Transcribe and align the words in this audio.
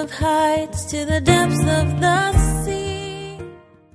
of 0.00 0.10
heights 0.10 0.84
to 0.86 1.04
the 1.04 1.20
depths 1.20 1.60
of 1.60 2.00
the 2.00 2.64
sea. 2.64 3.36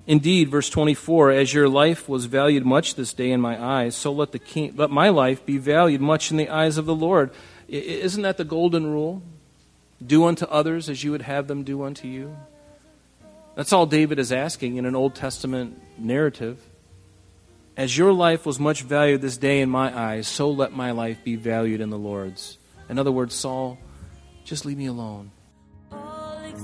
Indeed, 0.05 0.49
verse 0.49 0.69
24, 0.69 1.31
as 1.31 1.51
your 1.51 1.67
life 1.67 2.07
was 2.07 2.25
valued 2.25 2.63
much 2.63 2.93
this 2.93 3.11
day 3.11 3.31
in 3.31 3.41
my 3.41 3.59
eyes, 3.59 3.95
so 3.95 4.11
let, 4.11 4.31
the 4.31 4.37
king, 4.37 4.75
let 4.75 4.91
my 4.91 5.09
life 5.09 5.43
be 5.47 5.57
valued 5.57 6.01
much 6.01 6.29
in 6.29 6.37
the 6.37 6.49
eyes 6.49 6.77
of 6.77 6.85
the 6.85 6.93
Lord. 6.93 7.31
Isn't 7.67 8.21
that 8.21 8.37
the 8.37 8.43
golden 8.43 8.85
rule? 8.85 9.23
Do 10.05 10.25
unto 10.25 10.45
others 10.45 10.89
as 10.89 11.03
you 11.03 11.09
would 11.09 11.23
have 11.23 11.47
them 11.47 11.63
do 11.63 11.83
unto 11.83 12.07
you. 12.07 12.37
That's 13.55 13.73
all 13.73 13.87
David 13.87 14.19
is 14.19 14.31
asking 14.31 14.77
in 14.77 14.85
an 14.85 14.95
Old 14.95 15.15
Testament 15.15 15.81
narrative. 15.97 16.61
As 17.75 17.97
your 17.97 18.13
life 18.13 18.45
was 18.45 18.59
much 18.59 18.83
valued 18.83 19.21
this 19.21 19.37
day 19.37 19.59
in 19.59 19.71
my 19.71 19.97
eyes, 19.97 20.27
so 20.27 20.51
let 20.51 20.71
my 20.71 20.91
life 20.91 21.23
be 21.23 21.35
valued 21.35 21.81
in 21.81 21.89
the 21.89 21.97
Lord's. 21.97 22.59
In 22.89 22.99
other 22.99 23.11
words, 23.11 23.33
Saul, 23.33 23.79
just 24.43 24.65
leave 24.65 24.77
me 24.77 24.85
alone. 24.85 25.31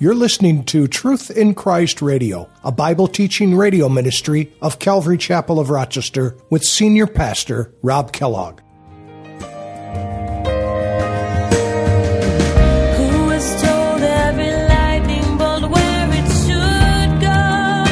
You're 0.00 0.14
listening 0.14 0.62
to 0.66 0.86
Truth 0.86 1.36
in 1.36 1.56
Christ 1.56 2.00
Radio, 2.00 2.48
a 2.62 2.70
Bible 2.70 3.08
teaching 3.08 3.56
radio 3.56 3.88
ministry 3.88 4.52
of 4.62 4.78
Calvary 4.78 5.18
Chapel 5.18 5.58
of 5.58 5.70
Rochester 5.70 6.36
with 6.50 6.62
Senior 6.62 7.08
Pastor 7.08 7.74
Rob 7.82 8.12
Kellogg. 8.12 8.60
Who 9.40 9.46
was 13.26 13.60
told 13.60 14.02
every 14.02 14.52
lightning 14.68 15.36
bolt 15.36 15.68
where 15.68 16.08
it 16.12 16.28
should 16.46 17.20
go? 17.20 17.84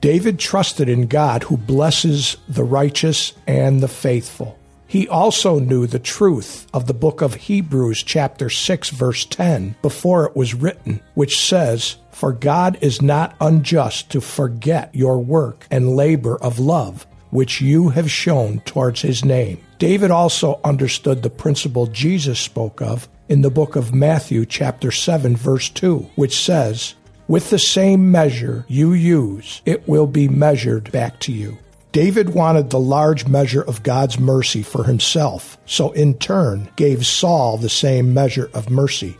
David 0.00 0.38
trusted 0.38 0.88
in 0.88 1.06
God 1.06 1.42
who 1.42 1.58
blesses 1.58 2.38
the 2.48 2.64
righteous 2.64 3.34
and 3.46 3.82
the 3.82 3.88
faithful. 3.88 4.58
He 4.92 5.08
also 5.08 5.58
knew 5.58 5.86
the 5.86 5.98
truth 5.98 6.66
of 6.74 6.86
the 6.86 6.92
book 6.92 7.22
of 7.22 7.32
Hebrews, 7.32 8.02
chapter 8.02 8.50
6, 8.50 8.90
verse 8.90 9.24
10, 9.24 9.74
before 9.80 10.26
it 10.26 10.36
was 10.36 10.52
written, 10.52 11.00
which 11.14 11.40
says, 11.40 11.96
For 12.10 12.34
God 12.34 12.76
is 12.82 13.00
not 13.00 13.34
unjust 13.40 14.10
to 14.10 14.20
forget 14.20 14.94
your 14.94 15.18
work 15.18 15.66
and 15.70 15.96
labor 15.96 16.36
of 16.42 16.58
love, 16.58 17.06
which 17.30 17.62
you 17.62 17.88
have 17.88 18.10
shown 18.10 18.60
towards 18.66 19.00
his 19.00 19.24
name. 19.24 19.64
David 19.78 20.10
also 20.10 20.60
understood 20.62 21.22
the 21.22 21.30
principle 21.30 21.86
Jesus 21.86 22.38
spoke 22.38 22.82
of 22.82 23.08
in 23.30 23.40
the 23.40 23.48
book 23.48 23.76
of 23.76 23.94
Matthew, 23.94 24.44
chapter 24.44 24.90
7, 24.90 25.34
verse 25.36 25.70
2, 25.70 26.00
which 26.16 26.36
says, 26.36 26.96
with 27.28 27.48
the 27.48 27.58
same 27.58 28.10
measure 28.10 28.66
you 28.68 28.92
use, 28.92 29.62
it 29.64 29.88
will 29.88 30.06
be 30.06 30.28
measured 30.28 30.92
back 30.92 31.18
to 31.20 31.32
you. 31.32 31.56
David 31.92 32.30
wanted 32.30 32.70
the 32.70 32.80
large 32.80 33.28
measure 33.28 33.60
of 33.60 33.82
God's 33.82 34.18
mercy 34.18 34.62
for 34.62 34.84
himself, 34.84 35.58
so 35.66 35.92
in 35.92 36.14
turn 36.14 36.70
gave 36.74 37.04
Saul 37.04 37.58
the 37.58 37.68
same 37.68 38.14
measure 38.14 38.50
of 38.54 38.70
mercy. 38.70 39.18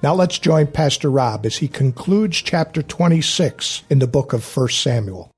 Now 0.00 0.14
let's 0.14 0.38
join 0.38 0.68
Pastor 0.68 1.10
Rob 1.10 1.44
as 1.44 1.56
he 1.56 1.66
concludes 1.66 2.36
chapter 2.40 2.82
26 2.82 3.82
in 3.90 3.98
the 3.98 4.06
book 4.06 4.32
of 4.32 4.56
1 4.56 4.68
Samuel. 4.68 5.32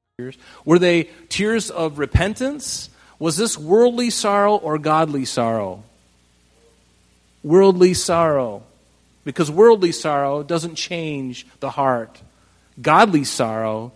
Were 0.67 0.79
they 0.79 1.05
tears 1.31 1.71
of 1.71 1.99
repentance? 1.99 2.91
Was 3.19 3.39
this 3.39 3.57
worldly 3.57 4.11
sorrow 4.11 4.57
or 4.57 4.77
godly 4.77 5.25
sorrow? 5.25 5.83
Worldly 7.43 7.95
sorrow. 7.95 8.65
Because 9.25 9.51
worldly 9.51 9.93
sorrow 9.93 10.43
doesn't 10.43 10.75
change 10.75 11.47
the 11.61 11.71
heart. 11.71 12.21
Godly 12.83 13.25
sorrow 13.25 13.93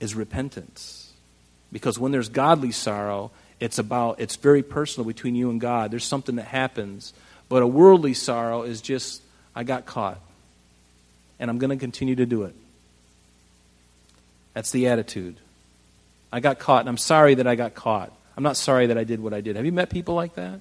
is 0.00 0.16
repentance. 0.16 1.03
Because 1.74 1.98
when 1.98 2.12
there's 2.12 2.28
godly 2.28 2.70
sorrow, 2.70 3.32
it's 3.58 3.80
about 3.80 4.20
it's 4.20 4.36
very 4.36 4.62
personal 4.62 5.04
between 5.04 5.34
you 5.34 5.50
and 5.50 5.60
God. 5.60 5.90
There's 5.90 6.04
something 6.04 6.36
that 6.36 6.46
happens. 6.46 7.12
But 7.48 7.64
a 7.64 7.66
worldly 7.66 8.14
sorrow 8.14 8.62
is 8.62 8.80
just 8.80 9.20
I 9.56 9.64
got 9.64 9.84
caught. 9.84 10.20
And 11.40 11.50
I'm 11.50 11.58
going 11.58 11.70
to 11.70 11.76
continue 11.76 12.14
to 12.14 12.26
do 12.26 12.44
it. 12.44 12.54
That's 14.52 14.70
the 14.70 14.86
attitude. 14.86 15.34
I 16.32 16.38
got 16.38 16.60
caught, 16.60 16.80
and 16.80 16.88
I'm 16.88 16.96
sorry 16.96 17.34
that 17.34 17.48
I 17.48 17.56
got 17.56 17.74
caught. 17.74 18.12
I'm 18.36 18.44
not 18.44 18.56
sorry 18.56 18.86
that 18.86 18.96
I 18.96 19.02
did 19.02 19.20
what 19.20 19.34
I 19.34 19.40
did. 19.40 19.56
Have 19.56 19.64
you 19.64 19.72
met 19.72 19.90
people 19.90 20.14
like 20.14 20.36
that? 20.36 20.60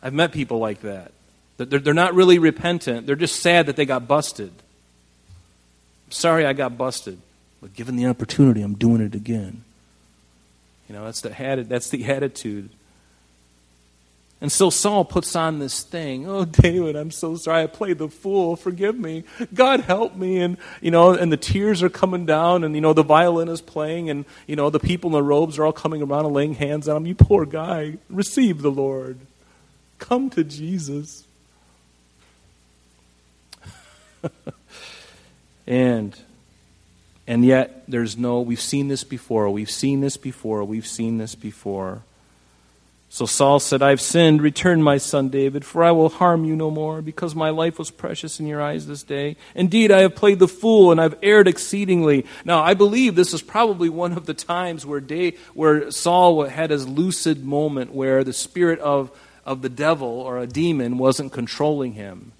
I've 0.00 0.14
met 0.14 0.30
people 0.30 0.60
like 0.60 0.82
that. 0.82 1.10
They're, 1.56 1.92
not 1.92 2.14
really 2.14 2.38
repentant, 2.38 3.08
they're 3.08 3.16
just 3.16 3.40
sad 3.40 3.66
that 3.66 3.74
they 3.74 3.86
got 3.86 4.06
busted. 4.06 4.50
I'm 4.50 6.12
sorry 6.12 6.46
I 6.46 6.52
got 6.52 6.78
busted, 6.78 7.20
but 7.60 7.74
given 7.74 7.96
the 7.96 8.06
opportunity, 8.06 8.62
I'm 8.62 8.74
doing 8.74 9.02
it 9.02 9.16
again. 9.16 9.64
You 10.90 10.96
know, 10.96 11.04
that's 11.04 11.20
the, 11.20 11.28
that's 11.68 11.90
the 11.90 12.04
attitude. 12.06 12.68
And 14.40 14.50
so 14.50 14.70
Saul 14.70 15.04
puts 15.04 15.36
on 15.36 15.60
this 15.60 15.84
thing. 15.84 16.28
Oh, 16.28 16.44
David, 16.44 16.96
I'm 16.96 17.12
so 17.12 17.36
sorry. 17.36 17.62
I 17.62 17.66
played 17.68 17.98
the 17.98 18.08
fool. 18.08 18.56
Forgive 18.56 18.98
me. 18.98 19.22
God 19.54 19.82
help 19.82 20.16
me. 20.16 20.40
And, 20.40 20.56
you 20.80 20.90
know, 20.90 21.12
and 21.12 21.30
the 21.30 21.36
tears 21.36 21.84
are 21.84 21.88
coming 21.88 22.26
down 22.26 22.64
and, 22.64 22.74
you 22.74 22.80
know, 22.80 22.92
the 22.92 23.04
violin 23.04 23.48
is 23.48 23.60
playing 23.60 24.10
and, 24.10 24.24
you 24.48 24.56
know, 24.56 24.68
the 24.68 24.80
people 24.80 25.10
in 25.10 25.12
the 25.12 25.22
robes 25.22 25.60
are 25.60 25.64
all 25.64 25.72
coming 25.72 26.02
around 26.02 26.24
and 26.24 26.34
laying 26.34 26.54
hands 26.54 26.88
on 26.88 26.96
him. 26.96 27.06
You 27.06 27.14
poor 27.14 27.46
guy. 27.46 27.98
Receive 28.08 28.60
the 28.60 28.72
Lord. 28.72 29.20
Come 30.00 30.28
to 30.30 30.42
Jesus. 30.42 31.24
and, 35.68 36.18
and 37.30 37.44
yet 37.44 37.84
there's 37.86 38.18
no, 38.18 38.40
we've 38.40 38.60
seen 38.60 38.88
this 38.88 39.04
before. 39.04 39.48
We've 39.50 39.70
seen 39.70 40.00
this 40.00 40.16
before. 40.16 40.64
We've 40.64 40.84
seen 40.84 41.18
this 41.18 41.36
before. 41.36 42.02
So 43.08 43.24
Saul 43.24 43.60
said, 43.60 43.82
I've 43.82 44.00
sinned. 44.00 44.42
Return, 44.42 44.82
my 44.82 44.98
son 44.98 45.28
David, 45.28 45.64
for 45.64 45.84
I 45.84 45.92
will 45.92 46.08
harm 46.08 46.44
you 46.44 46.56
no 46.56 46.72
more, 46.72 47.00
because 47.00 47.36
my 47.36 47.50
life 47.50 47.78
was 47.78 47.92
precious 47.92 48.40
in 48.40 48.48
your 48.48 48.60
eyes 48.60 48.88
this 48.88 49.04
day. 49.04 49.36
Indeed, 49.54 49.92
I 49.92 50.00
have 50.00 50.16
played 50.16 50.40
the 50.40 50.48
fool, 50.48 50.90
and 50.90 51.00
I've 51.00 51.16
erred 51.22 51.46
exceedingly. 51.46 52.26
Now, 52.44 52.64
I 52.64 52.74
believe 52.74 53.14
this 53.14 53.32
is 53.32 53.42
probably 53.42 53.88
one 53.88 54.14
of 54.14 54.26
the 54.26 54.34
times 54.34 54.84
where, 54.84 54.98
day, 54.98 55.36
where 55.54 55.92
Saul 55.92 56.46
had 56.46 56.70
his 56.70 56.88
lucid 56.88 57.44
moment 57.44 57.94
where 57.94 58.24
the 58.24 58.32
spirit 58.32 58.80
of, 58.80 59.16
of 59.46 59.62
the 59.62 59.68
devil 59.68 60.08
or 60.08 60.38
a 60.38 60.48
demon 60.48 60.98
wasn't 60.98 61.30
controlling 61.30 61.92
him. 61.92 62.32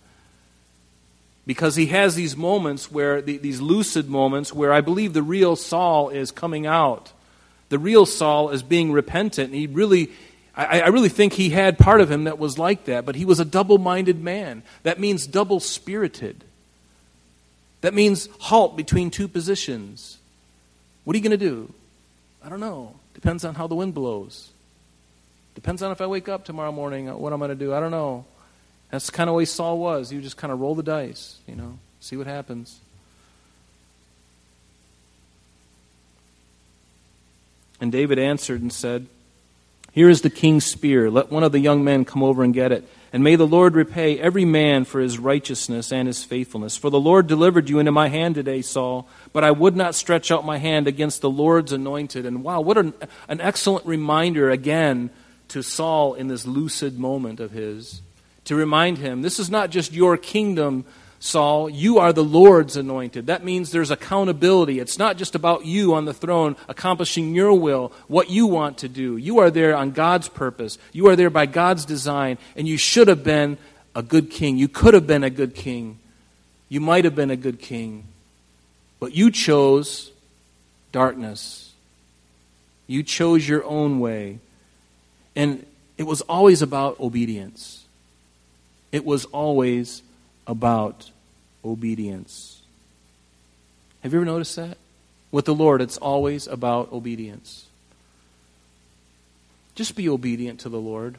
Because 1.46 1.76
he 1.76 1.86
has 1.86 2.14
these 2.14 2.36
moments 2.36 2.92
where, 2.92 3.20
these 3.22 3.60
lucid 3.60 4.08
moments, 4.08 4.52
where 4.52 4.72
I 4.72 4.80
believe 4.80 5.12
the 5.12 5.22
real 5.22 5.56
Saul 5.56 6.10
is 6.10 6.30
coming 6.30 6.66
out. 6.66 7.12
The 7.70 7.78
real 7.78 8.06
Saul 8.06 8.50
is 8.50 8.62
being 8.62 8.92
repentant, 8.92 9.46
and 9.46 9.54
he 9.54 9.66
really 9.66 10.10
I, 10.54 10.80
I, 10.80 10.88
really 10.88 11.08
think 11.08 11.32
he 11.32 11.50
had 11.50 11.78
part 11.78 12.00
of 12.00 12.10
him 12.10 12.24
that 12.24 12.38
was 12.38 12.58
like 12.58 12.84
that, 12.84 13.06
but 13.06 13.14
he 13.14 13.24
was 13.24 13.40
a 13.40 13.44
double 13.44 13.78
minded 13.78 14.22
man. 14.22 14.62
That 14.82 14.98
means 14.98 15.26
double 15.26 15.60
spirited. 15.60 16.44
That 17.80 17.94
means 17.94 18.28
halt 18.40 18.76
between 18.76 19.10
two 19.10 19.28
positions. 19.28 20.18
What 21.04 21.14
are 21.14 21.18
you 21.18 21.22
going 21.22 21.38
to 21.38 21.48
do? 21.48 21.72
I 22.44 22.48
don't 22.48 22.60
know. 22.60 22.96
Depends 23.14 23.44
on 23.44 23.54
how 23.54 23.68
the 23.68 23.74
wind 23.74 23.94
blows. 23.94 24.50
Depends 25.54 25.82
on 25.82 25.92
if 25.92 26.00
I 26.00 26.06
wake 26.06 26.28
up 26.28 26.44
tomorrow 26.44 26.72
morning, 26.72 27.06
what 27.18 27.32
I'm 27.32 27.38
going 27.38 27.50
to 27.50 27.54
do. 27.54 27.72
I 27.72 27.80
don't 27.80 27.90
know. 27.90 28.24
That's 28.90 29.10
kind 29.10 29.30
of 29.30 29.36
way 29.36 29.44
Saul 29.44 29.78
was. 29.78 30.10
He 30.10 30.16
would 30.16 30.24
just 30.24 30.36
kind 30.36 30.52
of 30.52 30.60
roll 30.60 30.74
the 30.74 30.82
dice, 30.82 31.38
you 31.46 31.54
know, 31.54 31.78
see 32.00 32.16
what 32.16 32.26
happens. 32.26 32.80
And 37.80 37.90
David 37.90 38.18
answered 38.18 38.60
and 38.60 38.72
said, 38.72 39.06
here 39.92 40.08
is 40.08 40.22
the 40.22 40.30
king's 40.30 40.64
spear. 40.64 41.10
Let 41.10 41.30
one 41.30 41.42
of 41.42 41.52
the 41.52 41.58
young 41.58 41.82
men 41.82 42.04
come 42.04 42.22
over 42.22 42.44
and 42.44 42.54
get 42.54 42.70
it. 42.70 42.88
And 43.12 43.24
may 43.24 43.34
the 43.34 43.46
Lord 43.46 43.74
repay 43.74 44.20
every 44.20 44.44
man 44.44 44.84
for 44.84 45.00
his 45.00 45.18
righteousness 45.18 45.92
and 45.92 46.06
his 46.06 46.22
faithfulness. 46.22 46.76
For 46.76 46.90
the 46.90 47.00
Lord 47.00 47.26
delivered 47.26 47.68
you 47.68 47.80
into 47.80 47.90
my 47.90 48.06
hand 48.06 48.36
today, 48.36 48.62
Saul, 48.62 49.08
but 49.32 49.42
I 49.42 49.50
would 49.50 49.74
not 49.74 49.96
stretch 49.96 50.30
out 50.30 50.44
my 50.44 50.58
hand 50.58 50.86
against 50.86 51.22
the 51.22 51.30
Lord's 51.30 51.72
anointed. 51.72 52.24
And 52.24 52.44
wow, 52.44 52.60
what 52.60 52.78
an, 52.78 52.94
an 53.26 53.40
excellent 53.40 53.84
reminder 53.84 54.48
again 54.48 55.10
to 55.48 55.62
Saul 55.62 56.14
in 56.14 56.28
this 56.28 56.46
lucid 56.46 56.96
moment 56.96 57.40
of 57.40 57.50
his. 57.50 58.00
To 58.50 58.56
remind 58.56 58.98
him, 58.98 59.22
this 59.22 59.38
is 59.38 59.48
not 59.48 59.70
just 59.70 59.92
your 59.92 60.16
kingdom, 60.16 60.84
Saul, 61.20 61.70
you 61.70 62.00
are 62.00 62.12
the 62.12 62.24
Lord's 62.24 62.76
anointed. 62.76 63.28
That 63.28 63.44
means 63.44 63.70
there's 63.70 63.92
accountability. 63.92 64.80
It's 64.80 64.98
not 64.98 65.16
just 65.16 65.36
about 65.36 65.66
you 65.66 65.94
on 65.94 66.04
the 66.04 66.12
throne 66.12 66.56
accomplishing 66.66 67.32
your 67.32 67.54
will, 67.54 67.92
what 68.08 68.28
you 68.28 68.48
want 68.48 68.78
to 68.78 68.88
do. 68.88 69.16
You 69.16 69.38
are 69.38 69.52
there 69.52 69.76
on 69.76 69.92
God's 69.92 70.28
purpose. 70.28 70.78
You 70.92 71.06
are 71.06 71.14
there 71.14 71.30
by 71.30 71.46
God's 71.46 71.84
design, 71.84 72.38
and 72.56 72.66
you 72.66 72.76
should 72.76 73.06
have 73.06 73.22
been 73.22 73.56
a 73.94 74.02
good 74.02 74.32
king. 74.32 74.58
You 74.58 74.66
could 74.66 74.94
have 74.94 75.06
been 75.06 75.22
a 75.22 75.30
good 75.30 75.54
king. 75.54 76.00
You 76.68 76.80
might 76.80 77.04
have 77.04 77.14
been 77.14 77.30
a 77.30 77.36
good 77.36 77.60
king, 77.60 78.02
but 78.98 79.14
you 79.14 79.30
chose 79.30 80.10
darkness. 80.90 81.72
You 82.88 83.04
chose 83.04 83.48
your 83.48 83.62
own 83.62 84.00
way. 84.00 84.40
And 85.36 85.64
it 85.96 86.02
was 86.02 86.20
always 86.22 86.62
about 86.62 86.98
obedience. 86.98 87.79
It 88.92 89.04
was 89.04 89.24
always 89.26 90.02
about 90.46 91.10
obedience. 91.64 92.62
Have 94.02 94.12
you 94.12 94.18
ever 94.18 94.26
noticed 94.26 94.56
that? 94.56 94.78
With 95.30 95.44
the 95.44 95.54
Lord, 95.54 95.80
it's 95.80 95.98
always 95.98 96.46
about 96.46 96.92
obedience. 96.92 97.66
Just 99.74 99.94
be 99.94 100.08
obedient 100.08 100.60
to 100.60 100.68
the 100.68 100.80
Lord. 100.80 101.16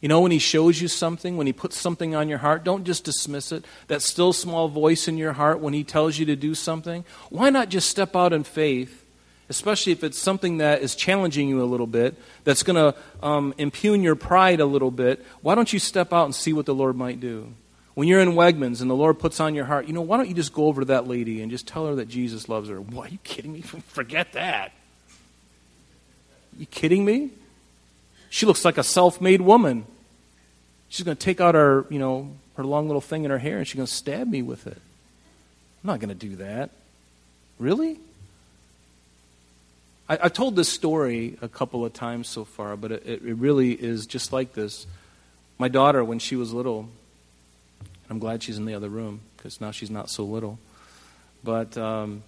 You 0.00 0.08
know, 0.08 0.20
when 0.20 0.32
He 0.32 0.38
shows 0.38 0.82
you 0.82 0.88
something, 0.88 1.38
when 1.38 1.46
He 1.46 1.52
puts 1.52 1.78
something 1.78 2.14
on 2.14 2.28
your 2.28 2.38
heart, 2.38 2.62
don't 2.62 2.84
just 2.84 3.04
dismiss 3.04 3.52
it. 3.52 3.64
That 3.88 4.02
still 4.02 4.34
small 4.34 4.68
voice 4.68 5.08
in 5.08 5.16
your 5.16 5.32
heart 5.32 5.60
when 5.60 5.72
He 5.72 5.82
tells 5.82 6.18
you 6.18 6.26
to 6.26 6.36
do 6.36 6.54
something, 6.54 7.04
why 7.30 7.48
not 7.48 7.70
just 7.70 7.88
step 7.88 8.14
out 8.14 8.34
in 8.34 8.44
faith, 8.44 9.03
especially 9.48 9.92
if 9.92 10.02
it's 10.02 10.18
something 10.18 10.58
that 10.58 10.82
is 10.82 10.94
challenging 10.94 11.48
you 11.48 11.62
a 11.62 11.66
little 11.66 11.86
bit, 11.86 12.14
that's 12.44 12.62
going 12.62 12.76
to 12.76 12.98
um, 13.22 13.54
impugn 13.58 14.02
your 14.02 14.14
pride 14.14 14.60
a 14.60 14.66
little 14.66 14.90
bit? 14.90 15.24
Why 15.42 15.54
don't 15.54 15.72
you 15.72 15.78
step 15.78 16.12
out 16.12 16.24
and 16.24 16.34
see 16.34 16.52
what 16.52 16.66
the 16.66 16.74
Lord 16.74 16.96
might 16.96 17.20
do? 17.20 17.52
When 17.94 18.08
you're 18.08 18.20
in 18.20 18.32
Wegmans 18.32 18.80
and 18.80 18.90
the 18.90 18.94
Lord 18.94 19.18
puts 19.18 19.38
on 19.38 19.54
your 19.54 19.66
heart, 19.66 19.86
you 19.86 19.92
know, 19.92 20.00
why 20.00 20.16
don't 20.16 20.28
you 20.28 20.34
just 20.34 20.52
go 20.52 20.66
over 20.66 20.80
to 20.80 20.86
that 20.86 21.06
lady 21.06 21.42
and 21.42 21.50
just 21.50 21.66
tell 21.68 21.86
her 21.86 21.94
that 21.96 22.08
Jesus 22.08 22.48
loves 22.48 22.68
her? 22.68 22.80
What, 22.80 23.08
are 23.08 23.12
you 23.12 23.18
kidding 23.22 23.52
me? 23.52 23.60
Forget 23.88 24.32
that. 24.32 24.72
You 26.58 26.66
kidding 26.66 27.04
me? 27.04 27.30
She 28.30 28.46
looks 28.46 28.64
like 28.64 28.78
a 28.78 28.82
self-made 28.82 29.40
woman. 29.40 29.86
She's 30.88 31.04
going 31.04 31.16
to 31.16 31.22
take 31.22 31.40
out 31.40 31.54
her, 31.54 31.86
you 31.88 31.98
know, 31.98 32.32
her 32.56 32.64
long 32.64 32.86
little 32.86 33.00
thing 33.00 33.24
in 33.24 33.30
her 33.30 33.38
hair 33.38 33.58
and 33.58 33.66
she's 33.66 33.76
going 33.76 33.86
to 33.86 33.92
stab 33.92 34.28
me 34.28 34.42
with 34.42 34.66
it. 34.66 34.76
I'm 34.76 35.88
not 35.88 36.00
going 36.00 36.08
to 36.08 36.14
do 36.14 36.36
that. 36.36 36.70
Really? 37.58 38.00
I, 40.08 40.16
have 40.16 40.32
told 40.34 40.56
this 40.56 40.68
story 40.68 41.38
a 41.40 41.48
couple 41.48 41.84
of 41.84 41.92
times 41.92 42.28
so 42.28 42.44
far, 42.44 42.76
but 42.76 42.92
it, 42.92 43.06
it 43.06 43.22
really 43.22 43.72
is 43.72 44.06
just 44.06 44.32
like 44.32 44.52
this. 44.52 44.86
My 45.58 45.68
daughter, 45.68 46.04
when 46.04 46.18
she 46.18 46.36
was 46.36 46.52
little, 46.52 46.88
I'm 48.10 48.18
glad 48.18 48.42
she's 48.42 48.58
in 48.58 48.66
the 48.66 48.74
other 48.74 48.88
room 48.88 49.20
because 49.36 49.60
now 49.60 49.70
she's 49.70 49.90
not 49.90 50.10
so 50.10 50.24
little. 50.24 50.58
But 51.42 51.78
um, 51.78 52.22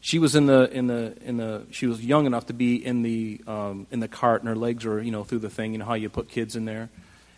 she 0.00 0.18
was 0.18 0.34
in 0.34 0.46
the 0.46 0.70
in 0.70 0.86
the 0.86 1.16
in 1.22 1.36
the 1.36 1.66
she 1.70 1.86
was 1.86 2.04
young 2.04 2.26
enough 2.26 2.46
to 2.46 2.54
be 2.54 2.76
in 2.76 3.02
the 3.02 3.40
um, 3.46 3.86
in 3.90 4.00
the 4.00 4.08
cart 4.08 4.40
and 4.40 4.48
her 4.48 4.56
legs 4.56 4.84
were 4.84 5.00
you 5.00 5.10
know 5.10 5.24
through 5.24 5.40
the 5.40 5.50
thing 5.50 5.72
you 5.72 5.78
know 5.78 5.84
how 5.84 5.94
you 5.94 6.08
put 6.08 6.28
kids 6.28 6.54
in 6.54 6.64
there 6.64 6.88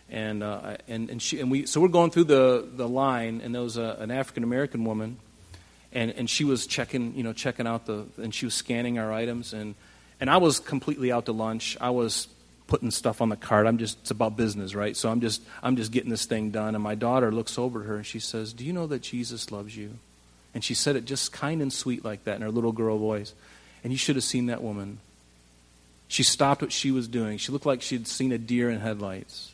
and 0.09 0.43
uh, 0.43 0.77
and 0.87 1.09
and 1.09 1.21
she 1.21 1.39
and 1.39 1.49
we 1.49 1.65
so 1.65 1.81
we're 1.81 1.87
going 1.87 2.11
through 2.11 2.25
the 2.25 2.67
the 2.75 2.87
line 2.87 3.41
and 3.43 3.55
there 3.55 3.61
was 3.61 3.77
a, 3.77 3.97
an 3.99 4.11
African 4.11 4.43
American 4.43 4.85
woman 4.85 5.17
and 5.93 6.11
and 6.11 6.29
she 6.29 6.43
was 6.43 6.67
checking 6.67 7.15
you 7.15 7.23
know 7.23 7.33
checking 7.33 7.67
out 7.67 7.85
the 7.85 8.05
and 8.17 8.33
she 8.33 8.45
was 8.45 8.53
scanning 8.53 8.99
our 8.99 9.11
items 9.11 9.53
and 9.53 9.75
and 10.19 10.29
I 10.29 10.37
was 10.37 10.59
completely 10.59 11.11
out 11.11 11.25
to 11.25 11.31
lunch 11.31 11.77
I 11.79 11.89
was 11.89 12.27
putting 12.67 12.91
stuff 12.91 13.21
on 13.21 13.29
the 13.29 13.35
cart 13.35 13.67
I'm 13.67 13.77
just 13.77 13.99
it's 14.01 14.11
about 14.11 14.37
business 14.37 14.75
right 14.75 14.95
so 14.95 15.09
I'm 15.09 15.21
just 15.21 15.41
I'm 15.63 15.75
just 15.75 15.91
getting 15.91 16.09
this 16.09 16.25
thing 16.25 16.51
done 16.51 16.75
and 16.75 16.83
my 16.83 16.95
daughter 16.95 17.31
looks 17.31 17.57
over 17.57 17.79
to 17.79 17.85
her 17.87 17.95
and 17.97 18.05
she 18.05 18.19
says 18.19 18.53
do 18.53 18.65
you 18.65 18.73
know 18.73 18.87
that 18.87 19.01
Jesus 19.01 19.51
loves 19.51 19.75
you 19.75 19.97
and 20.53 20.63
she 20.63 20.73
said 20.73 20.95
it 20.95 21.05
just 21.05 21.31
kind 21.31 21.61
and 21.61 21.71
sweet 21.71 22.03
like 22.03 22.23
that 22.23 22.35
in 22.35 22.41
her 22.41 22.51
little 22.51 22.71
girl 22.71 22.97
voice. 22.97 23.33
And 23.83 23.93
you 23.93 23.97
should 23.97 24.15
have 24.15 24.23
seen 24.23 24.47
that 24.47 24.61
woman. 24.61 24.99
She 26.07 26.23
stopped 26.23 26.61
what 26.61 26.71
she 26.71 26.91
was 26.91 27.07
doing. 27.07 27.37
She 27.37 27.51
looked 27.51 27.65
like 27.65 27.81
she'd 27.81 28.07
seen 28.07 28.31
a 28.31 28.37
deer 28.37 28.69
in 28.69 28.79
headlights. 28.79 29.51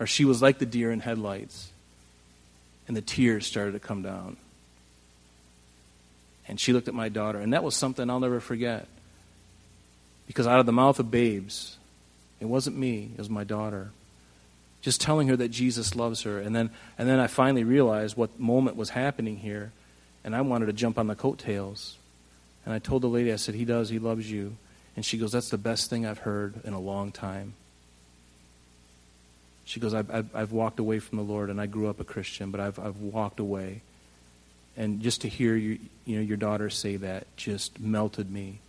Or 0.00 0.06
she 0.06 0.24
was 0.24 0.42
like 0.42 0.58
the 0.58 0.66
deer 0.66 0.90
in 0.90 1.00
headlights. 1.00 1.70
And 2.88 2.96
the 2.96 3.02
tears 3.02 3.46
started 3.46 3.72
to 3.72 3.78
come 3.78 4.02
down. 4.02 4.36
And 6.48 6.58
she 6.58 6.72
looked 6.72 6.88
at 6.88 6.94
my 6.94 7.08
daughter. 7.08 7.38
And 7.38 7.52
that 7.52 7.64
was 7.64 7.76
something 7.76 8.08
I'll 8.10 8.20
never 8.20 8.40
forget. 8.40 8.86
Because 10.26 10.46
out 10.46 10.60
of 10.60 10.66
the 10.66 10.72
mouth 10.72 10.98
of 10.98 11.10
babes, 11.10 11.76
it 12.40 12.46
wasn't 12.46 12.76
me, 12.76 13.10
it 13.12 13.18
was 13.18 13.30
my 13.30 13.44
daughter. 13.44 13.90
Just 14.80 15.00
telling 15.00 15.28
her 15.28 15.36
that 15.36 15.48
Jesus 15.48 15.94
loves 15.94 16.22
her. 16.22 16.40
And 16.40 16.54
then, 16.54 16.70
and 16.98 17.08
then 17.08 17.20
I 17.20 17.28
finally 17.28 17.64
realized 17.64 18.16
what 18.16 18.40
moment 18.40 18.76
was 18.76 18.90
happening 18.90 19.36
here 19.36 19.72
and 20.24 20.36
I 20.36 20.40
wanted 20.40 20.66
to 20.66 20.72
jump 20.72 20.98
on 20.98 21.06
the 21.06 21.14
coattails. 21.14 21.96
And 22.64 22.72
I 22.72 22.78
told 22.78 23.02
the 23.02 23.08
lady, 23.08 23.32
I 23.32 23.36
said, 23.36 23.54
He 23.54 23.64
does, 23.64 23.88
He 23.88 23.98
loves 23.98 24.30
you. 24.30 24.56
And 24.94 25.04
she 25.04 25.18
goes, 25.18 25.32
That's 25.32 25.50
the 25.50 25.58
best 25.58 25.90
thing 25.90 26.06
I've 26.06 26.18
heard 26.18 26.64
in 26.64 26.72
a 26.72 26.80
long 26.80 27.10
time. 27.10 27.54
She 29.64 29.80
goes, 29.80 29.94
I've, 29.94 30.10
I've, 30.10 30.36
I've 30.36 30.52
walked 30.52 30.80
away 30.80 30.98
from 30.98 31.18
the 31.18 31.24
Lord, 31.24 31.50
and 31.50 31.60
I 31.60 31.66
grew 31.66 31.88
up 31.88 32.00
a 32.00 32.04
Christian, 32.04 32.50
but 32.50 32.60
I've, 32.60 32.78
I've 32.78 32.98
walked 32.98 33.40
away. 33.40 33.82
And 34.76 35.00
just 35.02 35.20
to 35.22 35.28
hear 35.28 35.54
you, 35.54 35.78
you 36.06 36.16
know, 36.16 36.22
your 36.22 36.36
daughter 36.36 36.70
say 36.70 36.96
that 36.96 37.26
just 37.36 37.78
melted 37.78 38.30
me. 38.30 38.60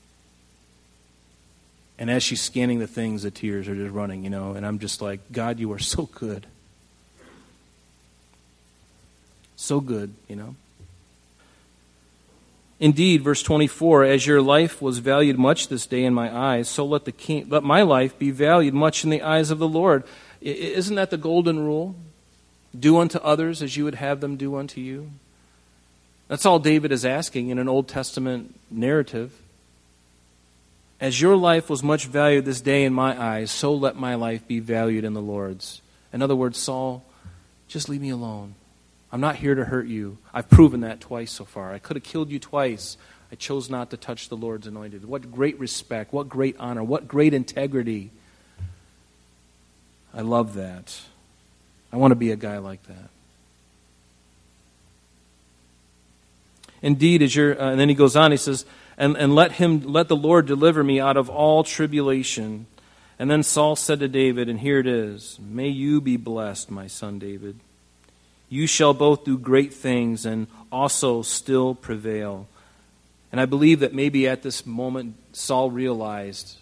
And 1.98 2.10
as 2.10 2.24
she's 2.24 2.42
scanning 2.42 2.80
the 2.80 2.88
things, 2.88 3.24
the 3.24 3.32
tears 3.32 3.68
are 3.68 3.76
just 3.76 3.94
running, 3.94 4.24
you 4.24 4.30
know, 4.30 4.54
and 4.54 4.66
I'm 4.66 4.80
just 4.80 5.02
like, 5.02 5.20
God, 5.32 5.60
you 5.60 5.72
are 5.74 5.80
so 5.80 6.08
good. 6.08 6.48
So 9.56 9.80
good, 9.80 10.14
you 10.28 10.36
know. 10.36 10.56
Indeed, 12.80 13.22
verse 13.22 13.42
24, 13.42 14.04
as 14.04 14.28
your 14.28 14.42
life 14.42 14.82
was 14.82 14.98
valued 14.98 15.38
much 15.38 15.70
this 15.70 15.86
day 15.86 16.04
in 16.04 16.14
my 16.14 16.36
eyes, 16.36 16.68
so 16.68 16.84
let, 16.84 17.06
the 17.06 17.14
king, 17.14 17.48
let 17.48 17.64
my 17.64 17.84
life 17.84 18.20
be 18.20 18.32
valued 18.32 18.74
much 18.74 19.06
in 19.06 19.10
the 19.10 19.22
eyes 19.22 19.52
of 19.52 19.60
the 19.60 19.68
Lord. 19.68 20.04
Isn't 20.42 20.96
that 20.96 21.10
the 21.10 21.18
golden 21.18 21.60
rule? 21.60 21.96
Do 22.78 22.98
unto 22.98 23.20
others 23.20 23.62
as 23.62 23.78
you 23.78 23.86
would 23.86 23.96
have 23.96 24.20
them 24.20 24.36
do 24.36 24.58
unto 24.58 24.82
you. 24.82 25.12
That's 26.34 26.48
all 26.48 26.58
David 26.58 26.92
is 26.92 27.06
asking 27.06 27.50
in 27.50 27.60
an 27.60 27.70
Old 27.70 27.88
Testament 27.88 28.60
narrative. 28.72 29.40
As 31.00 31.22
your 31.22 31.36
life 31.36 31.70
was 31.70 31.84
much 31.84 32.08
valued 32.08 32.44
this 32.44 32.60
day 32.60 32.86
in 32.86 32.92
my 32.92 33.16
eyes, 33.24 33.52
so 33.52 33.76
let 33.76 33.98
my 33.98 34.16
life 34.16 34.48
be 34.48 34.60
valued 34.60 35.04
in 35.04 35.14
the 35.14 35.22
Lord's. 35.22 35.84
In 36.12 36.24
other 36.24 36.36
words, 36.36 36.58
Saul, 36.58 37.06
just 37.68 37.88
leave 37.88 38.02
me 38.02 38.10
alone. 38.10 38.56
I'm 39.12 39.22
not 39.22 39.36
here 39.36 39.54
to 39.54 39.64
hurt 39.64 39.86
you. 39.86 40.18
I've 40.34 40.50
proven 40.50 40.80
that 40.80 41.02
twice 41.02 41.32
so 41.32 41.46
far. 41.46 41.72
I 41.72 41.78
could 41.78 41.98
have 41.98 42.04
killed 42.04 42.32
you 42.32 42.40
twice. 42.40 42.98
I 43.32 43.36
chose 43.36 43.70
not 43.70 43.92
to 43.92 43.98
touch 43.98 44.30
the 44.30 44.36
Lord's 44.36 44.66
anointed. 44.66 45.06
What 45.06 45.32
great 45.32 45.60
respect, 45.60 46.14
what 46.14 46.30
great 46.30 46.56
honor, 46.58 46.84
what 46.84 47.08
great 47.08 47.36
integrity. 47.36 48.10
I 50.16 50.22
love 50.22 50.56
that. 50.56 51.00
I 51.92 51.98
want 51.98 52.10
to 52.10 52.16
be 52.16 52.32
a 52.32 52.36
guy 52.36 52.58
like 52.58 52.82
that. 52.88 53.13
Indeed, 56.84 57.22
as 57.24 57.36
your, 57.36 57.60
uh, 57.60 57.72
and 57.72 57.80
then 57.80 57.90
he 57.90 57.96
goes 57.96 58.16
on, 58.16 58.30
he 58.32 58.38
says, 58.38 58.66
and, 58.98 59.18
and 59.18 59.34
let 59.34 59.54
him, 59.54 59.82
let 59.82 60.10
the 60.10 60.16
Lord 60.16 60.46
deliver 60.46 60.84
me 60.84 61.00
out 61.00 61.18
of 61.18 61.30
all 61.30 61.64
tribulation. 61.64 62.68
And 63.18 63.32
then 63.32 63.42
Saul 63.42 63.76
said 63.76 64.02
to 64.02 64.08
David, 64.08 64.50
and 64.50 64.60
here 64.60 64.80
it 64.80 64.86
is, 64.86 65.40
May 65.40 65.70
you 65.70 66.02
be 66.02 66.18
blessed, 66.18 66.70
my 66.70 66.88
son 66.88 67.18
David. 67.18 67.60
You 68.50 68.68
shall 68.68 68.94
both 68.94 69.24
do 69.24 69.38
great 69.38 69.74
things 69.74 70.26
and 70.26 70.46
also 70.72 71.22
still 71.22 71.74
prevail. 71.74 72.48
And 73.32 73.40
I 73.40 73.46
believe 73.46 73.80
that 73.80 73.96
maybe 73.96 74.28
at 74.28 74.44
this 74.44 74.66
moment, 74.66 75.16
Saul 75.32 75.72
realized 75.72 76.58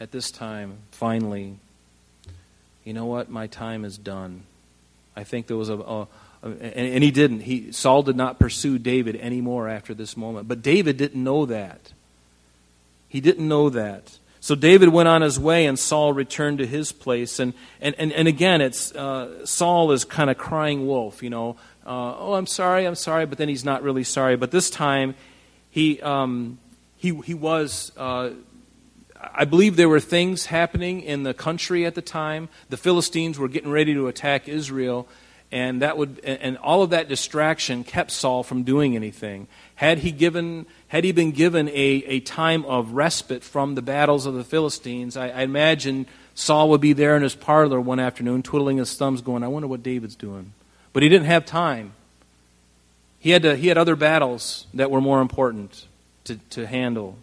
at 0.00 0.12
this 0.12 0.30
time, 0.30 0.78
finally, 0.92 1.58
you 2.84 2.94
know 2.94 3.06
what? 3.06 3.28
My 3.28 3.48
time 3.48 3.84
is 3.84 3.98
done. 3.98 4.44
I 5.16 5.24
think 5.24 5.48
there 5.48 5.56
was 5.56 5.68
a, 5.68 5.76
a, 5.76 6.02
a 6.02 6.08
and, 6.42 6.60
and 6.60 7.04
he 7.04 7.10
didn't. 7.10 7.40
He, 7.40 7.72
Saul 7.72 8.02
did 8.02 8.16
not 8.16 8.38
pursue 8.38 8.78
David 8.78 9.16
anymore 9.16 9.68
after 9.68 9.94
this 9.94 10.16
moment. 10.16 10.48
But 10.48 10.62
David 10.62 10.96
didn't 10.96 11.22
know 11.22 11.46
that. 11.46 11.92
He 13.08 13.20
didn't 13.20 13.46
know 13.46 13.70
that. 13.70 14.18
So 14.40 14.54
David 14.54 14.90
went 14.90 15.08
on 15.08 15.22
his 15.22 15.38
way, 15.38 15.66
and 15.66 15.78
Saul 15.78 16.12
returned 16.12 16.58
to 16.58 16.66
his 16.66 16.92
place. 16.92 17.38
And, 17.40 17.54
and, 17.80 17.94
and, 17.98 18.12
and 18.12 18.28
again, 18.28 18.60
it's, 18.60 18.94
uh, 18.94 19.44
Saul 19.44 19.90
is 19.92 20.04
kind 20.04 20.30
of 20.30 20.38
crying 20.38 20.86
wolf, 20.86 21.22
you 21.22 21.30
know. 21.30 21.56
Uh, 21.84 22.14
oh, 22.18 22.34
I'm 22.34 22.46
sorry, 22.46 22.86
I'm 22.86 22.94
sorry, 22.94 23.26
but 23.26 23.38
then 23.38 23.48
he's 23.48 23.64
not 23.64 23.82
really 23.82 24.04
sorry. 24.04 24.36
But 24.36 24.50
this 24.50 24.70
time, 24.70 25.16
he, 25.70 26.00
um, 26.02 26.58
he, 26.96 27.14
he 27.24 27.34
was. 27.34 27.92
Uh, 27.96 28.30
I 29.20 29.44
believe 29.44 29.76
there 29.76 29.88
were 29.88 30.00
things 30.00 30.46
happening 30.46 31.00
in 31.00 31.24
the 31.24 31.34
country 31.34 31.84
at 31.84 31.94
the 31.94 32.02
time. 32.02 32.48
The 32.68 32.76
Philistines 32.76 33.38
were 33.38 33.48
getting 33.48 33.70
ready 33.70 33.94
to 33.94 34.06
attack 34.06 34.48
Israel, 34.48 35.08
and 35.50 35.82
that 35.82 35.96
would 35.96 36.20
and 36.24 36.56
all 36.58 36.82
of 36.82 36.90
that 36.90 37.08
distraction 37.08 37.84
kept 37.84 38.10
Saul 38.10 38.42
from 38.42 38.62
doing 38.62 38.96
anything. 38.96 39.48
Had 39.76 39.98
he 39.98 40.10
given 40.10 40.66
had 40.88 41.04
he 41.04 41.12
been 41.12 41.32
given 41.32 41.68
a, 41.68 41.72
a 41.72 42.20
time 42.20 42.64
of 42.64 42.92
respite 42.92 43.42
from 43.42 43.74
the 43.74 43.82
battles 43.82 44.26
of 44.26 44.34
the 44.34 44.44
Philistines, 44.44 45.16
I, 45.16 45.28
I 45.28 45.42
imagine 45.42 46.06
Saul 46.34 46.70
would 46.70 46.80
be 46.80 46.92
there 46.92 47.16
in 47.16 47.22
his 47.22 47.34
parlor 47.34 47.80
one 47.80 47.98
afternoon, 47.98 48.42
twiddling 48.42 48.76
his 48.76 48.94
thumbs, 48.96 49.22
going, 49.22 49.42
I 49.42 49.48
wonder 49.48 49.66
what 49.66 49.82
David's 49.82 50.14
doing. 50.14 50.52
But 50.92 51.02
he 51.02 51.08
didn't 51.08 51.26
have 51.26 51.44
time. 51.44 51.94
He 53.18 53.30
had, 53.30 53.42
to, 53.42 53.56
he 53.56 53.66
had 53.66 53.76
other 53.76 53.96
battles 53.96 54.66
that 54.72 54.90
were 54.90 55.00
more 55.00 55.20
important 55.20 55.86
to, 56.24 56.36
to 56.50 56.66
handle. 56.66 57.18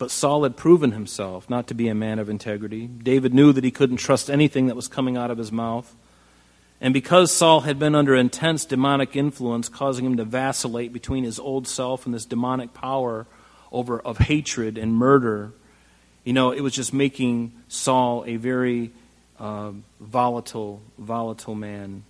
But 0.00 0.10
Saul 0.10 0.44
had 0.44 0.56
proven 0.56 0.92
himself 0.92 1.50
not 1.50 1.66
to 1.66 1.74
be 1.74 1.86
a 1.88 1.94
man 1.94 2.18
of 2.18 2.30
integrity. 2.30 2.86
David 2.86 3.34
knew 3.34 3.52
that 3.52 3.64
he 3.64 3.70
couldn't 3.70 3.98
trust 3.98 4.30
anything 4.30 4.68
that 4.68 4.74
was 4.74 4.88
coming 4.88 5.18
out 5.18 5.30
of 5.30 5.36
his 5.36 5.52
mouth. 5.52 5.94
And 6.80 6.94
because 6.94 7.30
Saul 7.30 7.60
had 7.60 7.78
been 7.78 7.94
under 7.94 8.14
intense 8.14 8.64
demonic 8.64 9.14
influence, 9.14 9.68
causing 9.68 10.06
him 10.06 10.16
to 10.16 10.24
vacillate 10.24 10.94
between 10.94 11.24
his 11.24 11.38
old 11.38 11.68
self 11.68 12.06
and 12.06 12.14
this 12.14 12.24
demonic 12.24 12.72
power 12.72 13.26
over 13.70 14.00
of 14.00 14.16
hatred 14.16 14.78
and 14.78 14.94
murder, 14.94 15.52
you 16.24 16.32
know, 16.32 16.50
it 16.50 16.62
was 16.62 16.72
just 16.72 16.94
making 16.94 17.52
Saul 17.68 18.24
a 18.26 18.36
very 18.36 18.92
uh, 19.38 19.72
volatile, 20.00 20.80
volatile 20.96 21.54
man. 21.54 22.04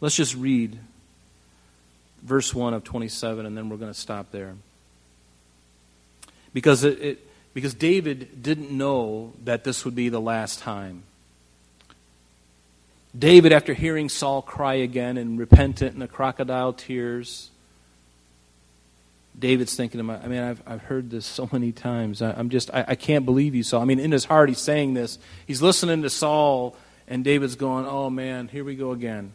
Let's 0.00 0.14
just 0.14 0.36
read 0.36 0.78
verse 2.22 2.54
1 2.54 2.74
of 2.74 2.84
27, 2.84 3.44
and 3.44 3.56
then 3.56 3.70
we're 3.70 3.76
going 3.76 3.92
to 3.92 3.98
stop 3.98 4.30
there. 4.30 4.54
Because, 6.52 6.84
it, 6.84 7.00
it, 7.00 7.30
because 7.54 7.74
David 7.74 8.42
didn't 8.42 8.70
know 8.70 9.32
that 9.44 9.64
this 9.64 9.84
would 9.84 9.94
be 9.94 10.08
the 10.08 10.20
last 10.20 10.60
time. 10.60 11.02
David, 13.16 13.52
after 13.52 13.74
hearing 13.74 14.08
Saul 14.08 14.42
cry 14.42 14.74
again 14.74 15.16
and 15.16 15.38
repentant 15.38 15.94
in 15.94 16.00
the 16.00 16.08
crocodile 16.08 16.72
tears, 16.72 17.50
David's 19.38 19.76
thinking, 19.76 20.00
I 20.10 20.26
mean, 20.26 20.40
I've, 20.40 20.62
I've 20.66 20.82
heard 20.82 21.10
this 21.10 21.24
so 21.24 21.48
many 21.52 21.72
times. 21.72 22.22
I, 22.22 22.38
am 22.38 22.50
just, 22.50 22.72
I, 22.74 22.84
I 22.88 22.94
can't 22.96 23.24
believe 23.24 23.54
you, 23.54 23.62
Saul. 23.62 23.80
I 23.80 23.84
mean, 23.84 24.00
in 24.00 24.10
his 24.10 24.24
heart, 24.24 24.48
he's 24.48 24.58
saying 24.58 24.94
this. 24.94 25.18
He's 25.46 25.62
listening 25.62 26.02
to 26.02 26.10
Saul, 26.10 26.76
and 27.06 27.24
David's 27.24 27.54
going, 27.54 27.86
oh 27.86 28.10
man, 28.10 28.48
here 28.48 28.64
we 28.64 28.74
go 28.74 28.90
again. 28.90 29.32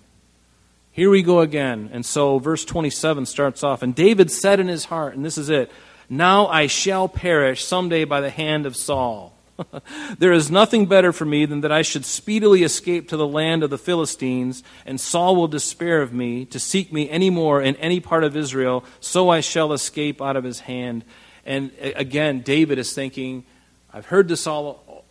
Here 0.92 1.10
we 1.10 1.24
go 1.24 1.40
again. 1.40 1.90
And 1.92 2.06
so, 2.06 2.38
verse 2.38 2.66
27 2.66 3.26
starts 3.26 3.64
off, 3.64 3.82
and 3.82 3.96
David 3.96 4.30
said 4.30 4.60
in 4.60 4.68
his 4.68 4.86
heart, 4.86 5.16
and 5.16 5.26
this 5.26 5.38
is 5.38 5.50
it, 5.50 5.72
Now 6.18 6.48
I 6.48 6.68
shall 6.68 7.08
perish 7.08 7.66
someday 7.66 8.04
by 8.04 8.22
the 8.22 8.30
hand 8.30 8.68
of 8.68 8.76
Saul. 8.76 9.34
there 10.20 10.32
is 10.32 10.52
nothing 10.52 10.86
better 10.86 11.12
for 11.12 11.26
me 11.26 11.46
than 11.46 11.62
that 11.62 11.72
I 11.72 11.82
should 11.82 12.06
speedily 12.06 12.64
escape 12.64 13.10
to 13.10 13.18
the 13.18 13.28
land 13.28 13.64
of 13.64 13.72
the 13.72 13.80
Philistines, 13.80 14.64
and 14.86 15.02
Saul 15.02 15.36
will 15.36 15.48
despair 15.48 16.02
of 16.04 16.14
me 16.14 16.46
to 16.46 16.60
seek 16.60 16.94
me 16.94 17.10
any 17.10 17.32
more 17.32 17.62
in 17.62 17.76
any 17.78 18.00
part 18.00 18.24
of 18.24 18.38
Israel, 18.38 18.84
so 19.00 19.30
I 19.30 19.40
shall 19.40 19.74
escape 19.74 20.22
out 20.22 20.36
of 20.36 20.44
his 20.44 20.62
hand. 20.62 21.04
And 21.46 21.72
again, 21.80 22.42
David 22.42 22.78
is 22.78 22.94
thinking, 22.94 23.44
I've 23.92 24.06
heard 24.06 24.28
this 24.28 24.46
all 24.46 25.04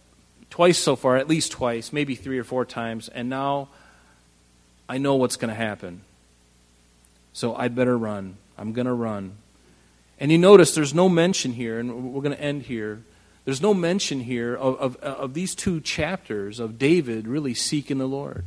twice 0.51 0.79
so 0.79 0.95
far, 0.95 1.17
at 1.17 1.27
least 1.27 1.51
twice, 1.51 1.93
maybe 1.93 2.15
three 2.15 2.39
or 2.39 2.45
four 2.45 2.65
times, 2.65 3.09
and 3.09 3.29
now 3.29 3.69
I 4.89 4.99
know 4.99 5.17
what's 5.17 5.37
going 5.37 5.49
to 5.49 5.55
happen. 5.55 6.03
So 7.33 7.57
I 7.57 7.69
better 7.69 7.99
run. 7.99 8.37
I'm 8.57 8.73
going 8.73 8.87
to 8.87 8.93
run. 8.93 9.39
And 10.21 10.31
you 10.31 10.39
notice 10.39 10.75
there's 10.75 10.95
no 10.95 11.09
mention 11.09 11.53
here, 11.53 11.79
and 11.79 12.13
we're 12.13 12.23
going 12.23 12.37
to 12.37 12.43
end 12.43 12.63
here 12.63 13.03
there's 13.45 13.63
no 13.63 13.75
mention 13.75 14.21
here 14.21 14.55
of, 14.55 14.77
of, 14.77 14.97
of 14.97 15.35
these 15.35 15.55
two 15.55 15.81
chapters 15.81 16.61
of 16.61 16.79
David 16.79 17.27
really 17.27 17.55
seeking 17.55 17.99
the 17.99 18.07
Lord. 18.07 18.47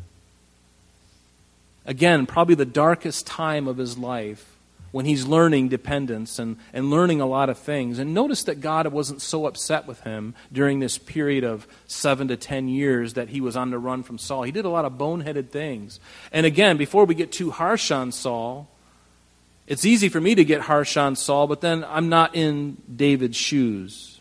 Again, 1.85 2.25
probably 2.25 2.55
the 2.55 2.65
darkest 2.65 3.27
time 3.27 3.67
of 3.67 3.77
his 3.77 3.97
life 3.97 4.53
when 4.91 5.05
he's 5.05 5.25
learning 5.27 5.67
dependence 5.67 6.39
and, 6.39 6.55
and 6.71 6.89
learning 6.89 7.19
a 7.19 7.25
lot 7.25 7.49
of 7.49 7.57
things. 7.57 7.99
And 7.99 8.13
notice 8.13 8.43
that 8.43 8.61
God 8.61 8.87
wasn't 8.87 9.21
so 9.21 9.45
upset 9.45 9.85
with 9.85 9.99
him 10.01 10.33
during 10.53 10.79
this 10.79 10.97
period 10.97 11.43
of 11.43 11.67
seven 11.85 12.29
to 12.29 12.37
ten 12.37 12.69
years 12.69 13.15
that 13.15 13.29
he 13.29 13.41
was 13.41 13.57
on 13.57 13.71
the 13.71 13.77
run 13.77 14.03
from 14.03 14.17
Saul. 14.17 14.43
He 14.43 14.53
did 14.53 14.63
a 14.63 14.69
lot 14.69 14.85
of 14.85 14.93
boneheaded 14.93 15.49
things. 15.49 15.99
And 16.31 16.45
again, 16.45 16.77
before 16.77 17.03
we 17.03 17.13
get 17.13 17.33
too 17.33 17.51
harsh 17.51 17.91
on 17.91 18.13
Saul, 18.13 18.69
it's 19.67 19.85
easy 19.85 20.09
for 20.09 20.21
me 20.21 20.35
to 20.35 20.45
get 20.45 20.61
harsh 20.61 20.97
on 20.97 21.15
Saul, 21.15 21.47
but 21.47 21.61
then 21.61 21.83
I'm 21.85 22.09
not 22.09 22.35
in 22.35 22.77
David's 22.95 23.37
shoes 23.37 24.15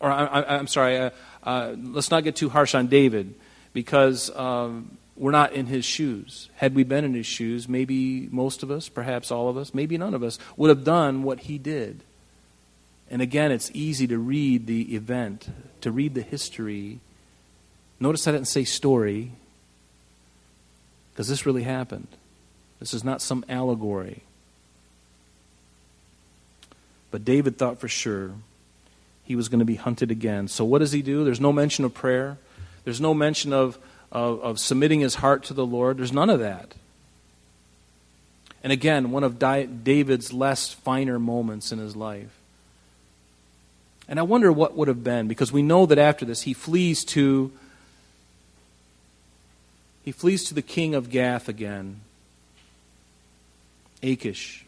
or 0.00 0.10
I, 0.10 0.58
am 0.58 0.66
sorry, 0.66 0.98
uh, 0.98 1.10
uh, 1.42 1.74
let's 1.76 2.10
not 2.10 2.24
get 2.24 2.36
too 2.36 2.48
harsh 2.48 2.74
on 2.74 2.86
David 2.86 3.34
because 3.72 4.30
um, 4.36 4.96
we're 5.16 5.32
not 5.32 5.52
in 5.52 5.66
his 5.66 5.84
shoes. 5.84 6.48
Had 6.56 6.74
we 6.74 6.84
been 6.84 7.04
in 7.04 7.14
his 7.14 7.26
shoes, 7.26 7.68
maybe 7.68 8.28
most 8.30 8.62
of 8.62 8.70
us, 8.70 8.88
perhaps 8.88 9.30
all 9.30 9.48
of 9.48 9.56
us, 9.56 9.74
maybe 9.74 9.98
none 9.98 10.14
of 10.14 10.22
us, 10.22 10.38
would 10.56 10.68
have 10.68 10.84
done 10.84 11.22
what 11.22 11.40
he 11.40 11.58
did. 11.58 12.00
And 13.10 13.22
again, 13.22 13.50
it's 13.50 13.70
easy 13.74 14.06
to 14.06 14.18
read 14.18 14.66
the 14.66 14.94
event, 14.94 15.48
to 15.80 15.90
read 15.90 16.14
the 16.14 16.22
history. 16.22 17.00
Notice 17.98 18.28
I 18.28 18.32
didn't 18.32 18.48
say 18.48 18.64
story, 18.64 19.32
because 21.12 21.28
this 21.28 21.46
really 21.46 21.64
happened. 21.64 22.08
This 22.78 22.94
is 22.94 23.02
not 23.02 23.20
some 23.20 23.44
allegory. 23.48 24.22
But 27.10 27.24
David 27.24 27.58
thought 27.58 27.78
for 27.78 27.88
sure 27.88 28.32
he 29.24 29.36
was 29.36 29.48
going 29.48 29.58
to 29.60 29.64
be 29.64 29.76
hunted 29.76 30.10
again. 30.10 30.48
So, 30.48 30.64
what 30.64 30.78
does 30.78 30.92
he 30.92 31.02
do? 31.02 31.24
There's 31.24 31.40
no 31.40 31.52
mention 31.52 31.84
of 31.84 31.94
prayer, 31.94 32.38
there's 32.84 33.00
no 33.00 33.14
mention 33.14 33.52
of, 33.52 33.78
of, 34.10 34.40
of 34.40 34.58
submitting 34.58 35.00
his 35.00 35.16
heart 35.16 35.44
to 35.44 35.54
the 35.54 35.66
Lord. 35.66 35.98
There's 35.98 36.12
none 36.12 36.30
of 36.30 36.40
that. 36.40 36.74
And 38.62 38.72
again, 38.72 39.10
one 39.10 39.24
of 39.24 39.38
David's 39.38 40.32
less 40.32 40.72
finer 40.72 41.18
moments 41.18 41.70
in 41.72 41.78
his 41.78 41.94
life. 41.94 42.38
And 44.08 44.18
I 44.18 44.22
wonder 44.22 44.50
what 44.50 44.74
would 44.74 44.88
have 44.88 45.04
been, 45.04 45.28
because 45.28 45.52
we 45.52 45.62
know 45.62 45.86
that 45.86 45.98
after 45.98 46.24
this 46.24 46.42
he 46.42 46.54
flees 46.54 47.04
to 47.06 47.52
he 50.02 50.12
flees 50.12 50.44
to 50.44 50.54
the 50.54 50.62
king 50.62 50.94
of 50.94 51.10
Gath 51.10 51.50
again. 51.50 52.00
Achish. 54.02 54.64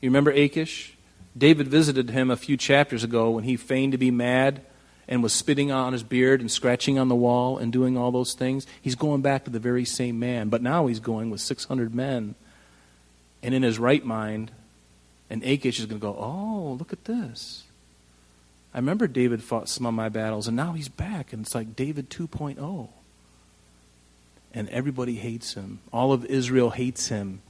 You 0.00 0.08
remember 0.08 0.30
Achish? 0.30 0.96
David 1.36 1.68
visited 1.68 2.10
him 2.10 2.30
a 2.30 2.36
few 2.36 2.56
chapters 2.56 3.04
ago 3.04 3.30
when 3.30 3.44
he 3.44 3.56
feigned 3.56 3.92
to 3.92 3.98
be 3.98 4.10
mad 4.10 4.62
and 5.08 5.22
was 5.22 5.32
spitting 5.32 5.72
on 5.72 5.92
his 5.92 6.02
beard 6.02 6.40
and 6.40 6.50
scratching 6.50 6.98
on 6.98 7.08
the 7.08 7.14
wall 7.14 7.58
and 7.58 7.72
doing 7.72 7.96
all 7.96 8.12
those 8.12 8.34
things. 8.34 8.66
He's 8.80 8.94
going 8.94 9.22
back 9.22 9.44
to 9.44 9.50
the 9.50 9.58
very 9.58 9.84
same 9.84 10.18
man, 10.18 10.48
but 10.48 10.62
now 10.62 10.86
he's 10.86 11.00
going 11.00 11.30
with 11.30 11.40
600 11.40 11.94
men. 11.94 12.36
And 13.42 13.54
in 13.54 13.62
his 13.62 13.78
right 13.78 14.04
mind, 14.04 14.50
and 15.28 15.42
Achish 15.42 15.78
is 15.78 15.86
going 15.86 16.00
to 16.00 16.06
go, 16.06 16.16
Oh, 16.18 16.76
look 16.78 16.92
at 16.92 17.04
this. 17.04 17.64
I 18.72 18.78
remember 18.78 19.08
David 19.08 19.42
fought 19.42 19.68
some 19.68 19.86
of 19.86 19.94
my 19.94 20.08
battles, 20.08 20.46
and 20.46 20.56
now 20.56 20.72
he's 20.72 20.88
back, 20.88 21.32
and 21.32 21.44
it's 21.44 21.54
like 21.54 21.74
David 21.74 22.08
2.0. 22.08 22.88
And 24.52 24.68
everybody 24.68 25.16
hates 25.16 25.54
him. 25.54 25.80
All 25.92 26.12
of 26.12 26.24
Israel 26.24 26.70
hates 26.70 27.08
him. 27.08 27.42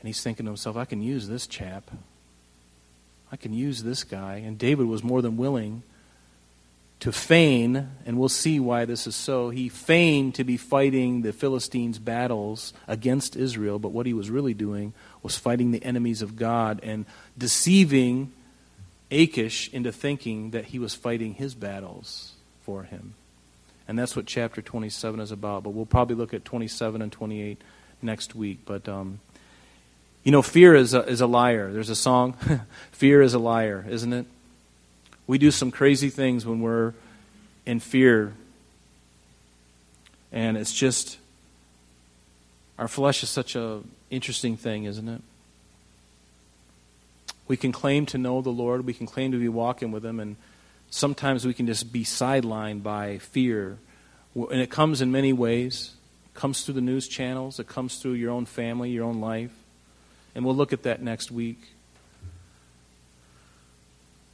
And 0.00 0.06
he's 0.06 0.22
thinking 0.22 0.46
to 0.46 0.50
himself, 0.50 0.76
I 0.76 0.84
can 0.84 1.02
use 1.02 1.28
this 1.28 1.46
chap. 1.46 1.90
I 3.30 3.36
can 3.36 3.52
use 3.52 3.82
this 3.82 4.04
guy. 4.04 4.36
And 4.36 4.58
David 4.58 4.86
was 4.86 5.02
more 5.02 5.22
than 5.22 5.36
willing 5.36 5.82
to 7.00 7.12
feign, 7.12 7.90
and 8.04 8.18
we'll 8.18 8.28
see 8.28 8.58
why 8.58 8.84
this 8.84 9.06
is 9.06 9.14
so. 9.14 9.50
He 9.50 9.68
feigned 9.68 10.34
to 10.34 10.44
be 10.44 10.56
fighting 10.56 11.22
the 11.22 11.32
Philistines' 11.32 11.98
battles 11.98 12.72
against 12.88 13.36
Israel, 13.36 13.78
but 13.78 13.92
what 13.92 14.06
he 14.06 14.12
was 14.12 14.30
really 14.30 14.54
doing 14.54 14.94
was 15.22 15.36
fighting 15.36 15.70
the 15.70 15.84
enemies 15.84 16.22
of 16.22 16.34
God 16.34 16.80
and 16.82 17.06
deceiving 17.36 18.32
Achish 19.10 19.72
into 19.72 19.92
thinking 19.92 20.50
that 20.50 20.66
he 20.66 20.78
was 20.78 20.94
fighting 20.94 21.34
his 21.34 21.54
battles 21.54 22.34
for 22.62 22.82
him. 22.82 23.14
And 23.86 23.98
that's 23.98 24.14
what 24.14 24.26
chapter 24.26 24.60
27 24.60 25.20
is 25.20 25.32
about. 25.32 25.62
But 25.62 25.70
we'll 25.70 25.86
probably 25.86 26.14
look 26.14 26.34
at 26.34 26.44
27 26.44 27.00
and 27.00 27.10
28 27.10 27.62
next 28.02 28.34
week. 28.34 28.58
But 28.66 28.86
um, 28.86 29.20
you 30.28 30.32
know, 30.32 30.42
fear 30.42 30.74
is 30.74 30.92
a, 30.92 31.08
is 31.08 31.22
a 31.22 31.26
liar. 31.26 31.72
There's 31.72 31.88
a 31.88 31.96
song, 31.96 32.34
Fear 32.92 33.22
is 33.22 33.32
a 33.32 33.38
Liar, 33.38 33.86
isn't 33.88 34.12
it? 34.12 34.26
We 35.26 35.38
do 35.38 35.50
some 35.50 35.70
crazy 35.70 36.10
things 36.10 36.44
when 36.44 36.60
we're 36.60 36.92
in 37.64 37.80
fear. 37.80 38.34
And 40.30 40.58
it's 40.58 40.74
just, 40.74 41.16
our 42.78 42.88
flesh 42.88 43.22
is 43.22 43.30
such 43.30 43.56
a 43.56 43.80
interesting 44.10 44.58
thing, 44.58 44.84
isn't 44.84 45.08
it? 45.08 45.22
We 47.46 47.56
can 47.56 47.72
claim 47.72 48.04
to 48.04 48.18
know 48.18 48.42
the 48.42 48.50
Lord, 48.50 48.84
we 48.84 48.92
can 48.92 49.06
claim 49.06 49.32
to 49.32 49.38
be 49.38 49.48
walking 49.48 49.92
with 49.92 50.04
Him, 50.04 50.20
and 50.20 50.36
sometimes 50.90 51.46
we 51.46 51.54
can 51.54 51.66
just 51.66 51.90
be 51.90 52.04
sidelined 52.04 52.82
by 52.82 53.16
fear. 53.16 53.78
And 54.34 54.60
it 54.60 54.68
comes 54.68 55.00
in 55.00 55.10
many 55.10 55.32
ways. 55.32 55.92
It 56.26 56.38
comes 56.38 56.66
through 56.66 56.74
the 56.74 56.82
news 56.82 57.08
channels, 57.08 57.58
it 57.58 57.66
comes 57.66 57.96
through 57.96 58.12
your 58.12 58.30
own 58.30 58.44
family, 58.44 58.90
your 58.90 59.06
own 59.06 59.22
life. 59.22 59.57
And 60.34 60.44
we'll 60.44 60.54
look 60.54 60.72
at 60.72 60.82
that 60.84 61.02
next 61.02 61.30
week. 61.30 61.58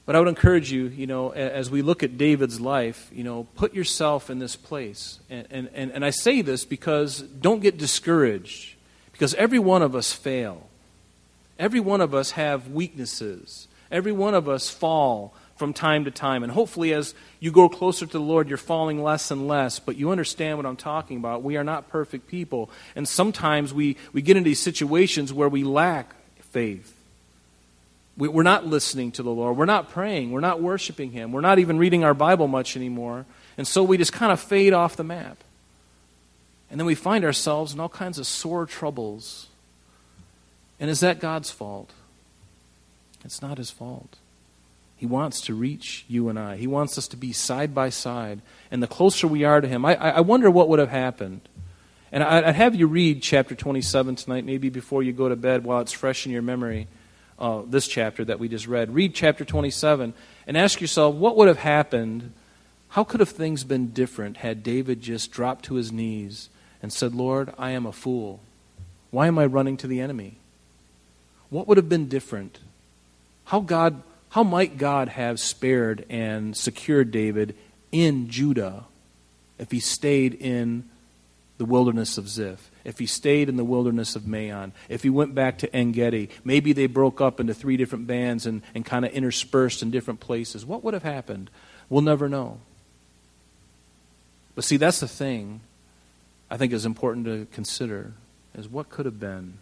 But 0.07 0.17
I 0.17 0.19
would 0.19 0.29
encourage 0.29 0.71
you, 0.71 0.87
you 0.89 1.07
know, 1.07 1.31
as 1.31 1.71
we 1.71 1.81
look 1.81 2.03
at 2.03 2.19
David's 2.19 2.61
life, 2.61 3.11
you 3.13 3.25
know, 3.25 3.47
put 3.55 3.73
yourself 3.73 4.29
in 4.29 4.39
this 4.39 4.55
place. 4.55 5.19
And, 5.31 5.47
and, 5.51 5.71
and, 5.73 5.91
and 5.93 6.05
I 6.05 6.11
say 6.11 6.43
this 6.43 6.67
because 6.67 7.23
don't 7.23 7.61
get 7.61 7.79
discouraged, 7.79 8.75
because 9.13 9.33
every 9.35 9.59
one 9.59 9.81
of 9.81 9.95
us 9.95 10.13
fail. 10.13 10.67
Every 11.59 11.81
one 11.81 12.03
of 12.03 12.15
us 12.15 12.33
have 12.33 12.69
weaknesses. 12.69 13.67
Every 13.91 14.13
one 14.13 14.35
of 14.35 14.49
us 14.49 14.69
fall 14.69 15.35
from 15.57 15.73
time 15.73 16.05
to 16.05 16.11
time. 16.11 16.43
And 16.43 16.53
hopefully, 16.53 16.93
as 16.93 17.15
you 17.39 17.53
go 17.53 17.69
closer 17.69 18.07
to 18.07 18.13
the 18.13 18.21
Lord, 18.21 18.49
you're 18.49 18.59
falling 18.59 19.03
less 19.03 19.31
and 19.31 19.47
less. 19.47 19.79
But 19.79 19.97
you 19.97 20.11
understand 20.11 20.57
what 20.59 20.67
I'm 20.67 20.77
talking 20.77 21.17
about. 21.17 21.43
We 21.43 21.57
are 21.57 21.65
not 21.65 21.89
perfect 21.89 22.29
people. 22.29 22.71
And 22.97 23.09
sometimes 23.09 23.73
we, 23.73 23.97
we 24.13 24.23
get 24.23 24.37
into 24.37 24.49
these 24.49 24.61
situations 24.61 25.33
where 25.33 25.49
we 25.49 25.63
lack 25.65 26.15
faith. 26.51 26.93
We, 28.17 28.29
we're 28.29 28.43
not 28.43 28.67
listening 28.67 29.13
to 29.13 29.23
the 29.23 29.31
Lord. 29.31 29.57
We're 29.57 29.65
not 29.65 29.91
praying. 29.91 30.33
We're 30.33 30.41
not 30.41 30.61
worshiping 30.61 31.13
Him. 31.13 31.33
We're 31.33 31.41
not 31.41 31.59
even 31.59 31.79
reading 31.79 32.05
our 32.05 32.15
Bible 32.15 32.49
much 32.49 32.77
anymore. 32.77 33.27
And 33.57 33.67
so 33.67 33.85
we 33.85 33.97
just 33.97 34.13
kind 34.13 34.33
of 34.33 34.41
fade 34.41 34.73
off 34.73 34.97
the 34.97 35.05
map. 35.05 35.39
And 36.71 36.81
then 36.81 36.87
we 36.87 36.97
find 36.97 37.25
ourselves 37.25 37.73
in 37.73 37.79
all 37.79 37.89
kinds 37.89 38.19
of 38.19 38.27
sore 38.27 38.67
troubles. 38.67 39.47
And 40.81 40.91
is 40.91 41.01
that 41.01 41.21
God's 41.21 41.53
fault? 41.53 41.91
It's 43.25 43.41
not 43.41 43.59
His 43.59 43.71
fault. 43.71 44.17
He 44.97 45.07
wants 45.07 45.41
to 45.43 45.55
reach 45.55 46.05
you 46.09 46.29
and 46.29 46.39
I. 46.39 46.57
He 46.57 46.67
wants 46.67 46.97
us 46.97 47.09
to 47.09 47.17
be 47.17 47.33
side 47.33 47.75
by 47.75 47.91
side. 47.91 48.41
And 48.71 48.83
the 48.83 48.87
closer 48.87 49.27
we 49.27 49.45
are 49.45 49.61
to 49.61 49.69
Him, 49.69 49.85
I, 49.85 49.97
I 49.97 50.21
wonder 50.21 50.51
what 50.51 50.69
would 50.69 50.79
have 50.79 50.91
happened. 50.91 51.41
And 52.13 52.23
I'd 52.23 52.55
have 52.55 52.77
you 52.77 52.87
read 52.87 53.23
chapter 53.23 53.57
27 53.57 54.15
tonight, 54.15 54.45
maybe 54.45 54.69
before 54.69 55.03
you 55.03 55.13
go 55.13 55.29
to 55.29 55.35
bed 55.35 55.65
while 55.65 55.81
it's 55.81 55.91
fresh 55.91 56.27
in 56.27 56.33
your 56.33 56.43
memory, 56.43 56.87
uh, 57.41 57.63
this 57.67 57.89
chapter 57.89 58.25
that 58.25 58.39
we 58.39 58.49
just 58.49 58.69
read. 58.69 58.95
Read 58.95 59.15
chapter 59.15 59.45
27 59.45 60.15
and 60.47 60.57
ask 60.57 60.81
yourself 60.81 61.17
what 61.17 61.37
would 61.37 61.49
have 61.49 61.59
happened? 61.59 62.33
How 62.91 63.03
could 63.03 63.19
have 63.19 63.31
things 63.31 63.65
been 63.65 63.89
different 63.89 64.37
had 64.37 64.63
David 64.63 65.03
just 65.03 65.33
dropped 65.33 65.65
to 65.65 65.75
his 65.75 65.91
knees 65.91 66.51
and 66.81 66.93
said, 66.93 67.15
Lord, 67.15 67.53
I 67.59 67.71
am 67.71 67.85
a 67.85 67.93
fool. 67.93 68.39
Why 69.11 69.27
am 69.27 69.37
I 69.37 69.47
running 69.47 69.77
to 69.79 69.89
the 69.89 70.01
enemy? 70.01 70.37
What 71.51 71.67
would 71.67 71.79
have 71.79 71.89
been 71.89 72.09
different? 72.09 72.61
How 73.47 73.61
God 73.61 74.03
how 74.35 74.43
might 74.43 74.79
God 74.79 75.11
have 75.11 75.39
spared 75.39 76.05
and 76.11 76.57
secured 76.57 77.13
David 77.13 77.55
in 77.93 78.29
Judah 78.29 78.83
if 79.61 79.71
he 79.71 79.79
stayed 79.79 80.35
in 80.35 80.91
the 81.57 81.65
wilderness 81.65 82.19
of 82.19 82.29
Ziph? 82.29 82.69
If 82.83 82.99
he 82.99 83.07
stayed 83.07 83.49
in 83.49 83.57
the 83.57 83.63
wilderness 83.63 84.17
of 84.17 84.27
Maon, 84.27 84.73
if 84.89 85.05
he 85.05 85.09
went 85.09 85.37
back 85.37 85.59
to 85.59 85.73
Engedi, 85.73 86.31
maybe 86.43 86.73
they 86.73 86.89
broke 86.89 87.21
up 87.21 87.39
into 87.39 87.55
three 87.55 87.77
different 87.77 88.09
bands 88.09 88.45
and, 88.45 88.63
and 88.75 88.85
kind 88.85 89.05
of 89.05 89.13
interspersed 89.13 89.83
in 89.83 89.93
different 89.93 90.19
places. 90.19 90.67
What 90.67 90.83
would 90.83 90.95
have 90.95 91.05
happened? 91.05 91.49
We'll 91.89 92.03
never 92.03 92.29
know. 92.29 92.59
But 94.57 94.65
see, 94.65 94.79
that's 94.79 94.99
the 94.99 95.07
thing 95.07 95.61
I 96.51 96.57
think 96.57 96.73
is 96.73 96.85
important 96.85 97.27
to 97.27 97.47
consider 97.53 98.15
is 98.53 98.69
what 98.69 98.91
could 98.91 99.07
have 99.07 99.21
been. 99.21 99.59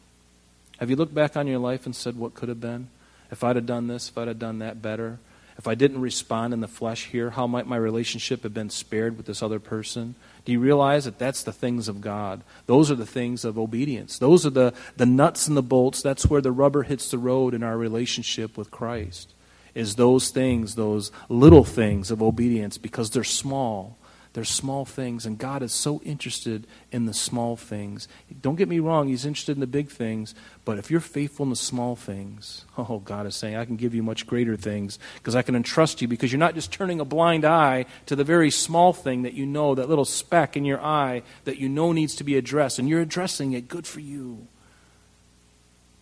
Have 0.78 0.88
you 0.88 0.96
looked 0.96 1.14
back 1.14 1.36
on 1.36 1.46
your 1.46 1.58
life 1.58 1.84
and 1.84 1.94
said, 1.94 2.16
what 2.16 2.32
could 2.32 2.48
have 2.48 2.62
been? 2.62 2.88
If 3.32 3.42
I'd 3.42 3.56
have 3.56 3.66
done 3.66 3.88
this, 3.88 4.10
if 4.10 4.18
I'd 4.18 4.28
have 4.28 4.38
done 4.38 4.60
that 4.60 4.80
better, 4.80 5.18
if 5.58 5.66
I 5.66 5.74
didn't 5.74 6.00
respond 6.00 6.52
in 6.52 6.60
the 6.60 6.68
flesh 6.68 7.06
here, 7.06 7.30
how 7.30 7.46
might 7.46 7.66
my 7.66 7.76
relationship 7.76 8.42
have 8.42 8.54
been 8.54 8.70
spared 8.70 9.16
with 9.16 9.26
this 9.26 9.42
other 9.42 9.58
person? 9.58 10.14
Do 10.44 10.52
you 10.52 10.60
realize 10.60 11.06
that 11.06 11.18
that's 11.18 11.42
the 11.42 11.52
things 11.52 11.88
of 11.88 12.00
God? 12.00 12.42
Those 12.66 12.90
are 12.90 12.94
the 12.94 13.06
things 13.06 13.44
of 13.44 13.58
obedience. 13.58 14.18
Those 14.18 14.44
are 14.44 14.50
the, 14.50 14.74
the 14.96 15.06
nuts 15.06 15.48
and 15.48 15.56
the 15.56 15.62
bolts. 15.62 16.02
That's 16.02 16.26
where 16.26 16.40
the 16.40 16.52
rubber 16.52 16.82
hits 16.82 17.10
the 17.10 17.18
road 17.18 17.54
in 17.54 17.62
our 17.62 17.76
relationship 17.78 18.56
with 18.56 18.70
Christ. 18.70 19.32
Is 19.74 19.96
those 19.96 20.30
things, 20.30 20.74
those 20.74 21.10
little 21.28 21.64
things 21.64 22.10
of 22.10 22.22
obedience, 22.22 22.76
because 22.76 23.10
they're 23.10 23.24
small 23.24 23.96
they're 24.32 24.44
small 24.44 24.86
things, 24.86 25.26
and 25.26 25.36
God 25.36 25.62
is 25.62 25.72
so 25.72 26.00
interested 26.04 26.66
in 26.90 27.04
the 27.04 27.12
small 27.12 27.54
things. 27.54 28.08
Don't 28.40 28.56
get 28.56 28.68
me 28.68 28.78
wrong, 28.78 29.08
He's 29.08 29.26
interested 29.26 29.56
in 29.56 29.60
the 29.60 29.66
big 29.66 29.88
things, 29.88 30.34
but 30.64 30.78
if 30.78 30.90
you're 30.90 31.00
faithful 31.00 31.44
in 31.44 31.50
the 31.50 31.56
small 31.56 31.96
things, 31.96 32.64
oh, 32.78 33.00
God 33.00 33.26
is 33.26 33.36
saying, 33.36 33.56
I 33.56 33.66
can 33.66 33.76
give 33.76 33.94
you 33.94 34.02
much 34.02 34.26
greater 34.26 34.56
things 34.56 34.98
because 35.16 35.36
I 35.36 35.42
can 35.42 35.54
entrust 35.54 36.00
you 36.00 36.08
because 36.08 36.32
you're 36.32 36.38
not 36.38 36.54
just 36.54 36.72
turning 36.72 36.98
a 36.98 37.04
blind 37.04 37.44
eye 37.44 37.84
to 38.06 38.16
the 38.16 38.24
very 38.24 38.50
small 38.50 38.92
thing 38.94 39.22
that 39.22 39.34
you 39.34 39.44
know, 39.44 39.74
that 39.74 39.88
little 39.88 40.06
speck 40.06 40.56
in 40.56 40.64
your 40.64 40.80
eye 40.80 41.22
that 41.44 41.58
you 41.58 41.68
know 41.68 41.92
needs 41.92 42.14
to 42.16 42.24
be 42.24 42.36
addressed, 42.36 42.78
and 42.78 42.88
you're 42.88 43.02
addressing 43.02 43.52
it. 43.52 43.68
Good 43.68 43.86
for 43.86 44.00
you. 44.00 44.46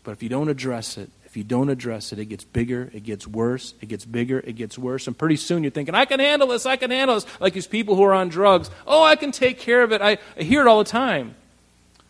But 0.05 0.13
if 0.13 0.23
you 0.23 0.29
don't 0.29 0.49
address 0.49 0.97
it, 0.97 1.11
if 1.31 1.37
you 1.37 1.45
don't 1.45 1.69
address 1.69 2.13
it, 2.13 2.19
it 2.19 2.25
gets 2.25 2.43
bigger, 2.43 2.91
it 2.93 3.05
gets 3.05 3.25
worse, 3.25 3.75
it 3.81 3.89
gets 3.89 4.05
bigger, 4.05 4.41
it 4.41 4.55
gets 4.55 4.77
worse. 4.77 5.07
And 5.07 5.17
pretty 5.17 5.37
soon 5.37 5.63
you're 5.63 5.71
thinking, 5.71 5.95
I 5.95 6.05
can 6.05 6.19
handle 6.19 6.49
this, 6.49 6.67
I 6.67 6.75
can 6.75 6.91
handle 6.91 7.15
this. 7.15 7.27
Like 7.39 7.53
these 7.53 7.69
people 7.69 7.95
who 7.95 8.03
are 8.03 8.13
on 8.13 8.31
drugs. 8.31 8.69
Oh, 8.85 9.05
I 9.05 9.15
can 9.15 9.31
take 9.31 9.61
care 9.61 9.85
of 9.85 9.93
it. 9.93 10.03
I, 10.03 10.19
I 10.37 10.43
hear 10.43 10.61
it 10.61 10.67
all 10.67 10.79
the 10.79 10.91
time. 10.91 11.37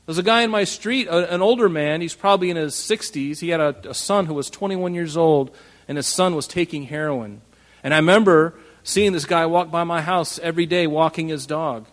There's 0.07 0.17
a 0.17 0.23
guy 0.23 0.41
in 0.41 0.51
my 0.51 0.65
street, 0.65 1.07
a, 1.07 1.35
an 1.35 1.43
older 1.43 1.69
man, 1.69 2.01
he's 2.01 2.15
probably 2.15 2.49
in 2.49 2.57
his 2.57 2.75
60s. 2.75 3.41
He 3.41 3.51
had 3.51 3.61
a, 3.61 3.91
a 3.91 3.95
son 3.95 4.25
who 4.25 4.33
was 4.33 4.49
21 4.49 4.95
years 4.95 5.19
old, 5.19 5.55
and 5.87 5.99
his 5.99 6.07
son 6.07 6.35
was 6.35 6.47
taking 6.47 6.85
heroin. 6.85 7.43
And 7.85 7.93
I 7.93 7.99
remember 7.99 8.55
seeing 8.85 9.13
this 9.13 9.27
guy 9.27 9.45
walk 9.45 9.71
by 9.71 9.85
my 9.85 10.01
house 10.01 10.39
every 10.39 10.65
day 10.65 10.87
walking 10.87 11.29
his 11.29 11.45
dog. 11.45 11.87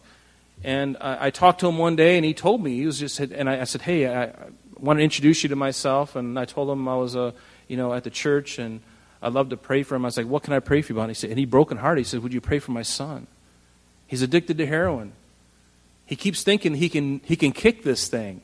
And 0.63 0.95
I, 1.01 1.25
I 1.25 1.29
talked 1.29 1.59
to 1.59 1.67
him 1.67 1.77
one 1.77 1.97
day, 1.97 2.15
and 2.15 2.23
he 2.23 2.33
told 2.33 2.63
me, 2.63 2.77
he 2.77 2.85
was 2.85 2.97
just, 2.97 3.19
and 3.19 3.49
I, 3.49 3.59
I 3.59 3.63
said, 3.65 3.81
Hey, 3.81 4.07
I, 4.07 4.31
want 4.79 4.99
to 4.99 5.03
introduce 5.03 5.43
you 5.43 5.49
to 5.49 5.55
myself. 5.55 6.15
And 6.15 6.37
I 6.37 6.45
told 6.45 6.69
him 6.69 6.87
I 6.87 6.95
was, 6.95 7.15
uh, 7.15 7.31
you 7.67 7.77
know, 7.77 7.93
at 7.93 8.03
the 8.03 8.09
church 8.09 8.59
and 8.59 8.81
I'd 9.21 9.33
love 9.33 9.49
to 9.49 9.57
pray 9.57 9.83
for 9.83 9.95
him. 9.95 10.05
I 10.05 10.07
was 10.07 10.17
like, 10.17 10.27
what 10.27 10.43
can 10.43 10.53
I 10.53 10.59
pray 10.59 10.81
for 10.81 10.93
you 10.93 10.97
about? 10.97 11.03
And 11.03 11.11
he 11.11 11.15
said, 11.15 11.29
and 11.31 11.39
he 11.39 11.45
broken 11.45 11.77
heart. 11.77 11.97
He 11.97 12.03
said, 12.03 12.21
would 12.21 12.33
you 12.33 12.41
pray 12.41 12.59
for 12.59 12.71
my 12.71 12.83
son? 12.83 13.27
He's 14.05 14.21
addicted 14.21 14.57
to 14.57 14.65
heroin. 14.65 15.13
He 16.05 16.15
keeps 16.15 16.43
thinking 16.43 16.75
he 16.75 16.87
can, 16.87 17.19
he 17.25 17.35
can 17.35 17.51
kick 17.51 17.83
this 17.83 18.07
thing. 18.07 18.41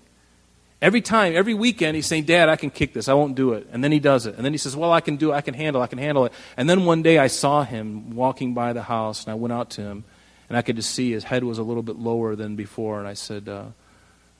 Every 0.81 0.99
time, 0.99 1.33
every 1.33 1.53
weekend, 1.53 1.95
he's 1.95 2.07
saying, 2.07 2.25
Dad, 2.25 2.49
I 2.49 2.57
can 2.57 2.69
kick 2.69 2.91
this. 2.91 3.07
I 3.07 3.13
won't 3.13 3.35
do 3.35 3.53
it. 3.53 3.67
And 3.71 3.81
then 3.81 3.93
he 3.93 3.99
does 3.99 4.25
it. 4.25 4.35
And 4.35 4.43
then 4.43 4.51
he 4.51 4.57
says, 4.57 4.75
Well, 4.75 4.91
I 4.91 4.99
can 4.99 5.15
do 5.15 5.31
it. 5.31 5.35
I 5.35 5.39
can 5.39 5.53
handle 5.53 5.81
it. 5.81 5.85
I 5.85 5.87
can 5.87 5.97
handle 5.97 6.25
it. 6.25 6.33
And 6.57 6.69
then 6.69 6.83
one 6.83 7.01
day 7.01 7.19
I 7.19 7.27
saw 7.27 7.63
him 7.63 8.17
walking 8.17 8.53
by 8.53 8.73
the 8.73 8.81
house, 8.83 9.23
and 9.23 9.31
I 9.31 9.35
went 9.35 9.53
out 9.53 9.69
to 9.71 9.81
him, 9.81 10.03
and 10.49 10.57
I 10.57 10.61
could 10.61 10.75
just 10.75 10.91
see 10.91 11.13
his 11.13 11.23
head 11.23 11.45
was 11.45 11.57
a 11.57 11.63
little 11.63 11.83
bit 11.83 11.95
lower 11.95 12.35
than 12.35 12.57
before. 12.57 12.99
And 12.99 13.07
I 13.07 13.13
said, 13.13 13.47
uh, 13.47 13.67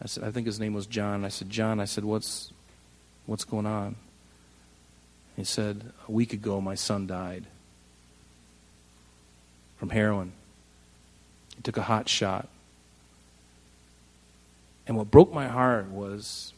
I 0.04 0.08
said, 0.08 0.26
I 0.26 0.32
think 0.32 0.46
his 0.46 0.60
name 0.60 0.74
was 0.74 0.86
John. 0.86 1.24
I 1.24 1.30
said, 1.30 1.50
John, 1.50 1.80
I 1.80 1.86
said, 1.86 2.04
what's, 2.04 2.52
what's 3.26 3.46
going 3.46 3.66
on? 3.66 3.96
He 5.38 5.46
said, 5.46 5.92
a 6.08 6.12
week 6.12 6.34
ago 6.34 6.60
my 6.60 6.76
son 6.76 7.08
died 7.08 7.46
from 9.78 9.90
heroin. 9.90 10.34
He 11.56 11.62
took 11.62 11.78
a 11.78 11.84
hot 11.84 12.10
shot. 12.10 12.50
And 14.86 14.98
what 14.98 15.10
broke 15.10 15.34
my 15.34 15.48
heart 15.48 15.88
was 15.88 16.52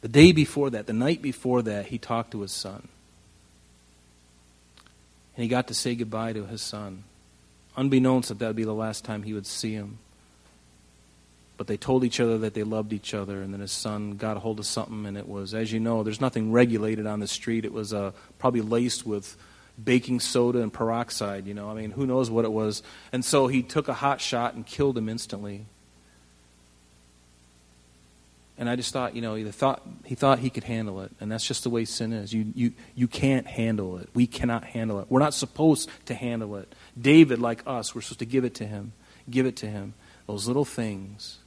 the 0.00 0.08
day 0.08 0.32
before 0.32 0.70
that, 0.70 0.86
the 0.86 0.92
night 0.92 1.22
before 1.22 1.62
that, 1.62 1.86
he 1.86 1.98
talked 1.98 2.32
to 2.32 2.40
his 2.40 2.52
son. 2.52 2.88
And 5.36 5.42
he 5.44 5.48
got 5.48 5.68
to 5.68 5.74
say 5.74 5.94
goodbye 5.94 6.32
to 6.32 6.44
his 6.46 6.60
son, 6.60 7.04
unbeknownst 7.76 8.28
that 8.28 8.40
that 8.40 8.48
would 8.48 8.56
be 8.56 8.64
the 8.64 8.74
last 8.74 9.04
time 9.04 9.22
he 9.22 9.32
would 9.32 9.46
see 9.46 9.74
him. 9.74 9.98
But 11.58 11.66
they 11.66 11.76
told 11.76 12.04
each 12.04 12.20
other 12.20 12.38
that 12.38 12.54
they 12.54 12.62
loved 12.62 12.92
each 12.92 13.12
other, 13.12 13.42
and 13.42 13.52
then 13.52 13.60
his 13.60 13.72
son 13.72 14.12
got 14.12 14.36
a 14.36 14.40
hold 14.40 14.60
of 14.60 14.66
something, 14.66 15.04
and 15.04 15.18
it 15.18 15.28
was, 15.28 15.54
as 15.54 15.72
you 15.72 15.80
know, 15.80 16.04
there's 16.04 16.20
nothing 16.20 16.52
regulated 16.52 17.04
on 17.04 17.18
the 17.18 17.26
street. 17.26 17.64
It 17.64 17.72
was 17.72 17.92
uh, 17.92 18.12
probably 18.38 18.60
laced 18.60 19.04
with 19.04 19.36
baking 19.82 20.20
soda 20.20 20.60
and 20.60 20.72
peroxide, 20.72 21.48
you 21.48 21.54
know. 21.54 21.68
I 21.68 21.74
mean, 21.74 21.90
who 21.90 22.06
knows 22.06 22.30
what 22.30 22.44
it 22.44 22.52
was. 22.52 22.82
And 23.12 23.24
so 23.24 23.48
he 23.48 23.62
took 23.64 23.88
a 23.88 23.92
hot 23.92 24.20
shot 24.20 24.54
and 24.54 24.64
killed 24.64 24.96
him 24.96 25.08
instantly. 25.08 25.66
And 28.56 28.68
I 28.68 28.76
just 28.76 28.92
thought, 28.92 29.16
you 29.16 29.22
know, 29.22 29.34
he 29.34 29.44
thought 29.50 29.82
he 30.04 30.16
thought 30.16 30.40
he 30.40 30.50
could 30.50 30.64
handle 30.64 31.00
it, 31.02 31.12
and 31.20 31.30
that's 31.30 31.46
just 31.46 31.62
the 31.62 31.70
way 31.70 31.84
sin 31.84 32.12
is. 32.12 32.32
You 32.32 32.52
you 32.56 32.72
you 32.96 33.06
can't 33.06 33.46
handle 33.46 33.98
it. 33.98 34.08
We 34.14 34.26
cannot 34.26 34.64
handle 34.64 34.98
it. 34.98 35.06
We're 35.08 35.20
not 35.20 35.34
supposed 35.34 35.88
to 36.06 36.14
handle 36.14 36.56
it. 36.56 36.72
David, 37.00 37.40
like 37.40 37.62
us, 37.66 37.94
we're 37.94 38.00
supposed 38.00 38.18
to 38.18 38.26
give 38.26 38.44
it 38.44 38.54
to 38.56 38.66
him. 38.66 38.92
Give 39.30 39.46
it 39.46 39.56
to 39.56 39.66
him. 39.66 39.94
Those 40.26 40.48
little 40.48 40.64
things 40.64 41.38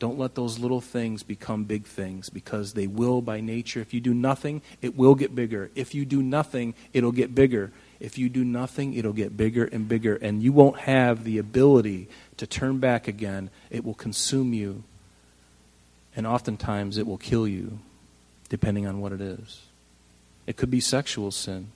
don't 0.00 0.18
let 0.18 0.34
those 0.34 0.58
little 0.58 0.80
things 0.80 1.22
become 1.22 1.64
big 1.64 1.84
things 1.84 2.30
because 2.30 2.72
they 2.72 2.86
will 2.86 3.20
by 3.20 3.40
nature. 3.40 3.80
If 3.80 3.92
you 3.92 4.00
do 4.00 4.14
nothing, 4.14 4.62
it 4.80 4.96
will 4.96 5.14
get 5.14 5.34
bigger. 5.34 5.70
If 5.74 5.94
you 5.94 6.06
do 6.06 6.22
nothing, 6.22 6.74
it'll 6.94 7.12
get 7.12 7.34
bigger. 7.34 7.70
If 8.00 8.16
you 8.16 8.30
do 8.30 8.42
nothing, 8.42 8.94
it'll 8.94 9.12
get 9.12 9.36
bigger 9.36 9.66
and 9.66 9.86
bigger, 9.86 10.16
and 10.16 10.42
you 10.42 10.52
won't 10.54 10.80
have 10.80 11.22
the 11.22 11.36
ability 11.36 12.08
to 12.38 12.46
turn 12.46 12.78
back 12.78 13.08
again. 13.08 13.50
It 13.68 13.84
will 13.84 13.94
consume 13.94 14.54
you, 14.54 14.84
and 16.16 16.26
oftentimes 16.26 16.96
it 16.96 17.06
will 17.06 17.18
kill 17.18 17.46
you, 17.46 17.78
depending 18.48 18.86
on 18.86 19.02
what 19.02 19.12
it 19.12 19.20
is. 19.20 19.60
It 20.46 20.56
could 20.56 20.70
be 20.70 20.80
sexual 20.80 21.30
sin. 21.30 21.72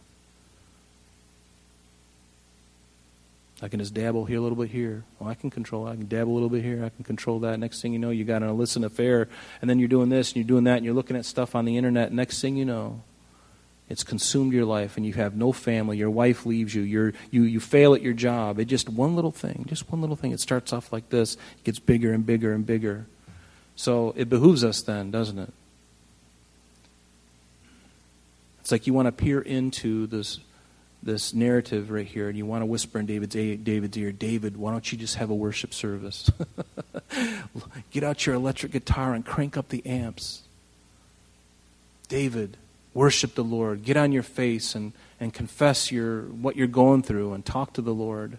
I 3.63 3.69
can 3.69 3.79
just 3.79 3.95
dabble 3.95 4.25
here 4.25 4.39
a 4.39 4.41
little 4.41 4.57
bit 4.57 4.71
here. 4.71 5.05
Well, 5.19 5.31
I 5.31 5.35
can 5.35 5.51
control. 5.51 5.87
I 5.87 5.93
can 5.93 6.07
dabble 6.07 6.33
a 6.33 6.35
little 6.35 6.49
bit 6.49 6.63
here. 6.63 6.85
I 6.85 6.89
can 6.89 7.05
control 7.05 7.41
that. 7.41 7.59
Next 7.59 7.81
thing 7.81 7.93
you 7.93 7.99
know, 7.99 8.11
you 8.11 8.25
got 8.25 8.43
an 8.43 8.49
illicit 8.49 8.83
affair, 8.85 9.29
and 9.61 9.71
then 9.71 9.79
you're 9.79 9.89
doing 9.89 10.09
this 10.09 10.31
and 10.31 10.37
you're 10.37 10.45
doing 10.47 10.65
that, 10.65 10.77
and 10.77 10.85
you're 10.85 10.95
looking 10.95 11.17
at 11.17 11.25
stuff 11.25 11.55
on 11.55 11.65
the 11.65 11.77
internet. 11.77 12.13
Next 12.13 12.41
thing 12.41 12.57
you 12.57 12.65
know, 12.65 13.03
it's 13.89 14.03
consumed 14.03 14.53
your 14.53 14.65
life, 14.65 14.97
and 14.97 15.07
you 15.07 15.13
have 15.15 15.37
no 15.37 15.53
family. 15.53 15.97
Your 15.97 16.11
wife 16.11 16.45
leaves 16.47 16.75
you. 16.75 16.83
You're, 16.83 17.13
you 17.31 17.43
you 17.43 17.61
fail 17.61 17.95
at 17.95 18.03
your 18.03 18.13
job. 18.13 18.59
It 18.59 18.65
just 18.65 18.89
one 18.89 19.15
little 19.15 19.31
thing, 19.31 19.67
just 19.69 19.91
one 19.91 20.01
little 20.01 20.17
thing. 20.17 20.33
It 20.33 20.41
starts 20.41 20.73
off 20.73 20.93
like 20.93 21.11
this, 21.11 21.35
it 21.35 21.65
gets 21.65 21.79
bigger 21.79 22.13
and 22.13 22.27
bigger 22.27 22.53
and 22.53 22.67
bigger. 22.67 23.07
So 23.77 24.15
it 24.17 24.29
behooves 24.29 24.65
us 24.65 24.83
then, 24.83 25.11
doesn't 25.11 25.39
it? 25.39 25.53
It's 28.61 28.73
like 28.73 28.87
you 28.87 28.95
want 28.95 29.07
to 29.07 29.13
peer 29.13 29.41
into 29.41 30.07
this 30.07 30.41
this 31.05 31.35
narrative 31.35 31.91
right 31.91 32.07
here, 32.07 32.29
and 32.29 32.37
you 32.37 32.47
want 32.47 32.63
to 32.63 32.67
whisper 32.67 32.99
in 32.99 33.07
David's, 33.07 33.35
David's 33.35 33.97
ear, 33.97 34.11
David, 34.11 34.57
why 34.57 34.73
don't 34.73 34.91
you 34.91 34.99
just 34.99 35.17
have 35.17 35.31
a 35.31 35.35
worship 35.35 35.75
service? 35.75 36.31
Get 37.91 38.03
out 38.03 38.27
your 38.27 38.35
electric 38.35 38.73
guitar 38.73 39.15
and 39.15 39.25
crank 39.25 39.57
up 39.57 39.69
the 39.69 39.85
amps. 39.87 40.43
David, 42.09 42.57
Worship 42.95 43.35
the 43.35 43.45
Lord. 43.45 43.83
Get 43.83 43.97
on 43.97 44.13
your 44.13 44.23
face 44.23 44.77
and, 44.77 44.93
and 45.19 45.35
confess 45.35 45.91
your, 45.91 46.23
what 46.23 46.55
you're 46.55 46.69
going 46.69 47.03
through 47.03 47.33
and 47.33 47.45
talk 47.45 47.73
to 47.75 47.83
the 47.83 47.93
Lord. 47.93 48.39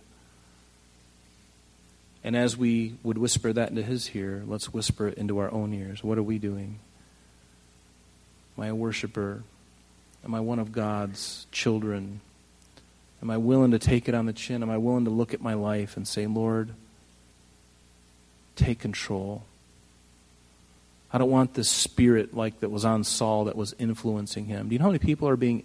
And 2.24 2.38
as 2.38 2.56
we 2.56 2.96
would 3.04 3.18
whisper 3.18 3.52
that 3.52 3.70
into 3.70 3.84
his 3.84 4.16
ear, 4.16 4.44
let's 4.48 4.74
whisper 4.74 5.10
it 5.10 5.18
into 5.18 5.38
our 5.40 5.52
own 5.52 5.74
ears. 5.74 6.04
What 6.04 6.18
are 6.18 6.24
we 6.24 6.40
doing? 6.40 6.80
Am 8.58 8.64
I 8.64 8.68
a 8.68 8.76
worshiper? 8.76 9.44
Am 10.24 10.34
I 10.34 10.40
one 10.40 10.58
of 10.58 10.72
God's 10.72 11.46
children? 11.52 12.22
Am 13.26 13.32
I 13.32 13.38
willing 13.38 13.72
to 13.72 13.80
take 13.80 14.08
it 14.08 14.14
on 14.14 14.28
the 14.28 14.34
chin? 14.34 14.62
Am 14.62 14.70
I 14.70 14.78
willing 14.78 15.06
to 15.06 15.10
look 15.10 15.34
at 15.34 15.42
my 15.42 15.56
life 15.56 15.98
and 15.98 16.08
say, 16.08 16.28
Lord, 16.28 16.70
take 18.56 18.78
control? 18.78 19.42
I 21.12 21.18
don't 21.18 21.32
want 21.32 21.56
this 21.56 21.68
spirit 21.68 22.36
like 22.36 22.60
that 22.60 22.70
was 22.70 22.86
on 22.86 23.04
Saul 23.04 23.46
that 23.46 23.56
was 23.56 23.74
influencing 23.80 24.46
him. 24.46 24.68
Do 24.70 24.74
you 24.74 24.78
know 24.78 24.86
how 24.86 24.92
many 24.92 25.00
people 25.00 25.28
are 25.28 25.36
being 25.36 25.64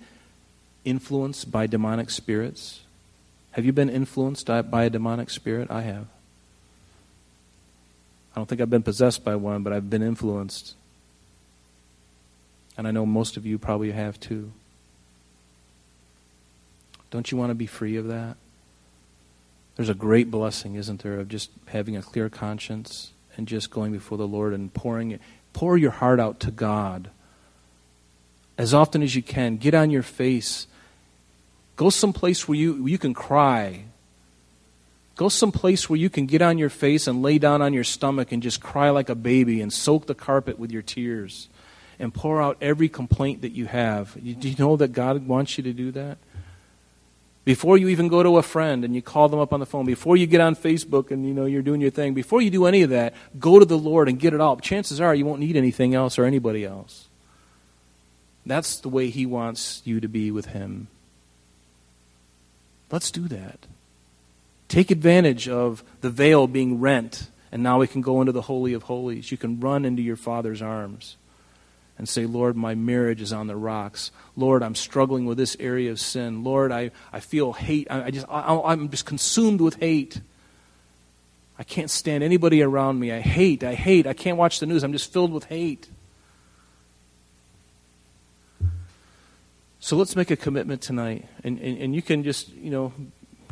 influenced 0.86 1.52
by 1.52 1.66
demonic 1.66 2.08
spirits? 2.08 2.80
Have 3.50 3.66
you 3.66 3.74
been 3.74 3.90
influenced 3.90 4.46
by 4.46 4.84
a 4.84 4.88
demonic 4.88 5.28
spirit? 5.28 5.70
I 5.70 5.82
have. 5.82 6.06
I 8.34 8.36
don't 8.36 8.48
think 8.48 8.62
I've 8.62 8.70
been 8.70 8.82
possessed 8.82 9.22
by 9.22 9.36
one, 9.36 9.62
but 9.62 9.74
I've 9.74 9.90
been 9.90 10.02
influenced. 10.02 10.76
And 12.78 12.88
I 12.88 12.90
know 12.90 13.04
most 13.04 13.36
of 13.36 13.44
you 13.44 13.58
probably 13.58 13.90
have 13.90 14.18
too. 14.18 14.50
Don't 17.10 17.30
you 17.30 17.38
want 17.38 17.50
to 17.50 17.54
be 17.54 17.66
free 17.66 17.96
of 17.96 18.08
that? 18.08 18.36
There's 19.76 19.88
a 19.88 19.94
great 19.94 20.30
blessing, 20.30 20.74
isn't 20.74 21.02
there, 21.02 21.18
of 21.18 21.28
just 21.28 21.50
having 21.66 21.96
a 21.96 22.02
clear 22.02 22.28
conscience 22.28 23.12
and 23.36 23.48
just 23.48 23.70
going 23.70 23.92
before 23.92 24.18
the 24.18 24.28
Lord 24.28 24.52
and 24.52 24.72
pouring 24.72 25.10
it. 25.10 25.20
Pour 25.52 25.76
your 25.76 25.90
heart 25.90 26.20
out 26.20 26.38
to 26.40 26.50
God 26.50 27.10
as 28.58 28.74
often 28.74 29.02
as 29.02 29.16
you 29.16 29.22
can. 29.22 29.56
Get 29.56 29.74
on 29.74 29.90
your 29.90 30.02
face. 30.02 30.66
Go 31.76 31.88
someplace 31.88 32.46
where 32.46 32.58
you, 32.58 32.86
you 32.86 32.98
can 32.98 33.14
cry. 33.14 33.84
Go 35.16 35.30
someplace 35.30 35.88
where 35.88 35.98
you 35.98 36.10
can 36.10 36.26
get 36.26 36.42
on 36.42 36.58
your 36.58 36.68
face 36.68 37.06
and 37.06 37.22
lay 37.22 37.38
down 37.38 37.62
on 37.62 37.72
your 37.72 37.84
stomach 37.84 38.32
and 38.32 38.42
just 38.42 38.60
cry 38.60 38.90
like 38.90 39.08
a 39.08 39.14
baby 39.14 39.60
and 39.62 39.72
soak 39.72 40.06
the 40.06 40.14
carpet 40.14 40.58
with 40.58 40.70
your 40.70 40.82
tears 40.82 41.48
and 41.98 42.12
pour 42.12 42.40
out 42.40 42.58
every 42.60 42.88
complaint 42.88 43.42
that 43.42 43.52
you 43.52 43.66
have. 43.66 44.14
do 44.14 44.48
you 44.48 44.56
know 44.58 44.76
that 44.76 44.92
God 44.92 45.26
wants 45.26 45.56
you 45.56 45.64
to 45.64 45.72
do 45.72 45.90
that? 45.92 46.18
Before 47.44 47.78
you 47.78 47.88
even 47.88 48.08
go 48.08 48.22
to 48.22 48.36
a 48.36 48.42
friend 48.42 48.84
and 48.84 48.94
you 48.94 49.00
call 49.00 49.28
them 49.28 49.40
up 49.40 49.52
on 49.52 49.60
the 49.60 49.66
phone, 49.66 49.86
before 49.86 50.16
you 50.16 50.26
get 50.26 50.40
on 50.40 50.54
Facebook 50.54 51.10
and 51.10 51.26
you 51.26 51.32
know 51.32 51.46
you're 51.46 51.62
doing 51.62 51.80
your 51.80 51.90
thing, 51.90 52.12
before 52.12 52.42
you 52.42 52.50
do 52.50 52.66
any 52.66 52.82
of 52.82 52.90
that, 52.90 53.14
go 53.38 53.58
to 53.58 53.64
the 53.64 53.78
Lord 53.78 54.08
and 54.08 54.18
get 54.18 54.34
it 54.34 54.40
all. 54.40 54.56
Chances 54.58 55.00
are 55.00 55.14
you 55.14 55.24
won't 55.24 55.40
need 55.40 55.56
anything 55.56 55.94
else 55.94 56.18
or 56.18 56.24
anybody 56.24 56.64
else. 56.64 57.08
That's 58.44 58.78
the 58.78 58.88
way 58.88 59.08
He 59.08 59.24
wants 59.24 59.80
you 59.84 60.00
to 60.00 60.08
be 60.08 60.30
with 60.30 60.46
Him. 60.46 60.88
Let's 62.90 63.10
do 63.10 63.26
that. 63.28 63.66
Take 64.68 64.90
advantage 64.90 65.48
of 65.48 65.82
the 66.00 66.10
veil 66.10 66.46
being 66.46 66.80
rent, 66.80 67.28
and 67.50 67.62
now 67.62 67.78
we 67.78 67.86
can 67.86 68.02
go 68.02 68.20
into 68.20 68.32
the 68.32 68.42
Holy 68.42 68.72
of 68.74 68.84
Holies. 68.84 69.32
You 69.32 69.38
can 69.38 69.60
run 69.60 69.84
into 69.84 70.02
your 70.02 70.16
Father's 70.16 70.62
arms 70.62 71.16
and 72.00 72.08
say, 72.08 72.24
Lord, 72.24 72.56
my 72.56 72.74
marriage 72.74 73.20
is 73.20 73.30
on 73.30 73.46
the 73.46 73.54
rocks. 73.54 74.10
Lord, 74.34 74.62
I'm 74.62 74.74
struggling 74.74 75.26
with 75.26 75.36
this 75.36 75.54
area 75.60 75.90
of 75.90 76.00
sin. 76.00 76.42
Lord, 76.42 76.72
I, 76.72 76.92
I 77.12 77.20
feel 77.20 77.52
hate. 77.52 77.88
I, 77.90 78.04
I 78.04 78.10
just, 78.10 78.26
I, 78.26 78.58
I'm 78.64 78.88
just 78.88 79.04
consumed 79.04 79.60
with 79.60 79.76
hate. 79.76 80.20
I 81.58 81.62
can't 81.62 81.90
stand 81.90 82.24
anybody 82.24 82.62
around 82.62 82.98
me. 82.98 83.12
I 83.12 83.20
hate, 83.20 83.62
I 83.62 83.74
hate. 83.74 84.06
I 84.06 84.14
can't 84.14 84.38
watch 84.38 84.60
the 84.60 84.66
news. 84.66 84.82
I'm 84.82 84.92
just 84.92 85.12
filled 85.12 85.30
with 85.30 85.44
hate. 85.44 85.90
So 89.78 89.96
let's 89.96 90.16
make 90.16 90.30
a 90.30 90.36
commitment 90.36 90.80
tonight. 90.80 91.28
And, 91.44 91.58
and, 91.58 91.78
and 91.78 91.94
you 91.94 92.00
can 92.00 92.24
just, 92.24 92.48
you 92.54 92.70
know, 92.70 92.94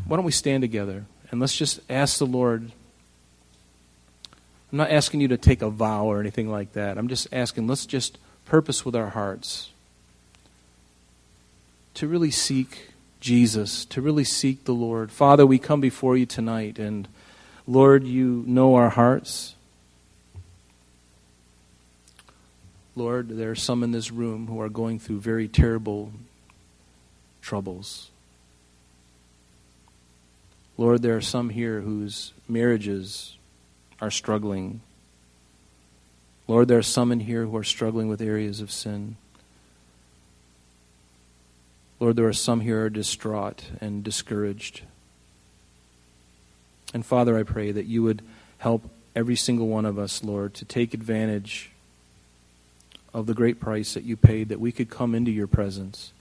why 0.07 0.17
don't 0.17 0.25
we 0.25 0.33
stand 0.33 0.63
together 0.63 1.05
and 1.31 1.39
let's 1.39 1.55
just 1.55 1.81
ask 1.91 2.17
the 2.17 2.27
Lord 2.27 2.73
I'm 4.71 4.79
not 4.79 4.91
asking 4.91 5.21
you 5.21 5.29
to 5.29 5.39
take 5.39 5.63
a 5.63 5.71
vow 5.71 6.07
or 6.07 6.21
anything 6.21 6.51
like 6.51 6.73
that. 6.73 6.99
I'm 6.99 7.09
just 7.09 7.29
asking, 7.33 7.67
let's 7.67 7.87
just 7.87 8.19
purpose 8.49 8.85
with 8.85 8.97
our 8.97 9.11
hearts 9.11 9.71
to 11.95 12.09
really 12.09 12.31
seek 12.31 12.93
Jesus, 13.21 13.85
to 13.87 14.01
really 14.01 14.25
seek 14.25 14.65
the 14.65 14.73
Lord. 14.73 15.13
Father, 15.13 15.45
we 15.45 15.59
come 15.59 15.81
before 15.81 16.17
you 16.17 16.27
tonight, 16.27 16.79
and 16.79 17.09
Lord, 17.67 18.05
you 18.05 18.45
know 18.47 18.75
our 18.77 18.91
hearts. 18.91 19.55
Lord, 22.97 23.29
there 23.29 23.51
are 23.51 23.57
some 23.57 23.83
in 23.83 23.93
this 23.93 24.11
room 24.11 24.47
who 24.47 24.61
are 24.61 24.69
going 24.69 24.99
through 24.99 25.21
very 25.21 25.47
terrible 25.47 26.13
troubles. 27.43 28.11
Lord, 30.77 31.03
there 31.03 31.17
are 31.17 31.21
some 31.21 31.51
here 31.51 31.81
whose 31.81 32.33
marriages 32.49 33.37
are 34.01 34.11
struggling. 34.11 34.81
Lord, 36.49 36.67
there 36.67 36.79
are 36.79 36.83
some 36.83 37.13
in 37.13 37.21
here 37.21 37.45
who 37.45 37.57
are 37.59 37.65
struggling 37.65 38.09
with 38.09 38.23
areas 38.23 38.61
of 38.61 38.73
sin. 38.73 39.17
Lord, 42.01 42.17
there 42.17 42.27
are 42.27 42.33
some 42.33 42.61
here 42.61 42.81
who 42.81 42.87
are 42.87 42.91
distraught 42.91 43.65
and 43.83 44.03
discouraged. 44.03 44.83
And 46.95 47.05
Father, 47.05 47.37
I 47.37 47.43
pray 47.43 47.71
that 47.71 47.85
you 47.85 48.03
would 48.03 48.23
help 48.59 48.89
every 49.15 49.37
single 49.37 49.69
one 49.69 49.85
of 49.85 49.99
us, 49.99 50.25
Lord, 50.25 50.55
to 50.55 50.65
take 50.65 50.95
advantage 50.95 51.71
of 53.13 53.27
the 53.27 53.35
great 53.35 53.61
price 53.61 53.93
that 53.93 54.05
you 54.05 54.17
paid, 54.17 54.49
that 54.49 54.61
we 54.61 54.73
could 54.73 54.89
come 54.89 55.15
into 55.15 55.31
your 55.31 55.47
presence 55.47 56.13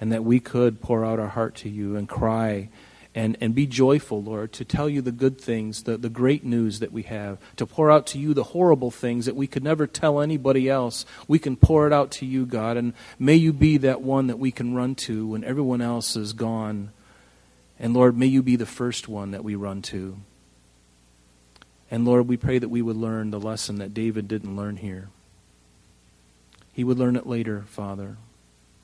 and 0.00 0.10
that 0.12 0.24
we 0.24 0.40
could 0.40 0.80
pour 0.80 1.04
out 1.04 1.20
our 1.20 1.28
heart 1.28 1.54
to 1.56 1.68
you 1.68 1.94
and 1.94 2.08
cry 2.08 2.68
and, 3.18 3.36
and 3.40 3.52
be 3.52 3.66
joyful, 3.66 4.22
Lord, 4.22 4.52
to 4.52 4.64
tell 4.64 4.88
you 4.88 5.02
the 5.02 5.10
good 5.10 5.40
things, 5.40 5.82
the, 5.82 5.96
the 5.96 6.08
great 6.08 6.44
news 6.44 6.78
that 6.78 6.92
we 6.92 7.02
have, 7.02 7.38
to 7.56 7.66
pour 7.66 7.90
out 7.90 8.06
to 8.08 8.18
you 8.18 8.32
the 8.32 8.44
horrible 8.44 8.92
things 8.92 9.26
that 9.26 9.34
we 9.34 9.48
could 9.48 9.64
never 9.64 9.88
tell 9.88 10.20
anybody 10.20 10.70
else. 10.70 11.04
We 11.26 11.40
can 11.40 11.56
pour 11.56 11.88
it 11.88 11.92
out 11.92 12.12
to 12.12 12.26
you, 12.26 12.46
God, 12.46 12.76
and 12.76 12.92
may 13.18 13.34
you 13.34 13.52
be 13.52 13.76
that 13.78 14.02
one 14.02 14.28
that 14.28 14.38
we 14.38 14.52
can 14.52 14.72
run 14.72 14.94
to 14.94 15.26
when 15.26 15.42
everyone 15.42 15.80
else 15.80 16.14
is 16.14 16.32
gone. 16.32 16.92
And 17.76 17.92
Lord, 17.92 18.16
may 18.16 18.26
you 18.26 18.40
be 18.40 18.54
the 18.54 18.66
first 18.66 19.08
one 19.08 19.32
that 19.32 19.42
we 19.42 19.56
run 19.56 19.82
to. 19.82 20.18
And 21.90 22.04
Lord, 22.04 22.28
we 22.28 22.36
pray 22.36 22.60
that 22.60 22.68
we 22.68 22.82
would 22.82 22.96
learn 22.96 23.32
the 23.32 23.40
lesson 23.40 23.78
that 23.78 23.94
David 23.94 24.28
didn't 24.28 24.54
learn 24.54 24.76
here. 24.76 25.08
He 26.72 26.84
would 26.84 27.00
learn 27.00 27.16
it 27.16 27.26
later, 27.26 27.64
Father. 27.66 28.16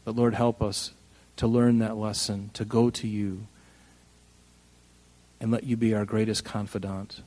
But 0.05 0.17
Lord, 0.17 0.35
help 0.35 0.61
us 0.61 0.91
to 1.37 1.47
learn 1.47 1.79
that 1.79 1.97
lesson, 1.97 2.51
to 2.55 2.65
go 2.65 2.91
to 2.91 3.07
you 3.07 3.47
and 5.45 5.53
let 5.53 5.65
you 5.65 5.77
be 5.77 5.93
our 5.93 6.07
greatest 6.07 6.43
confidant 6.43 7.21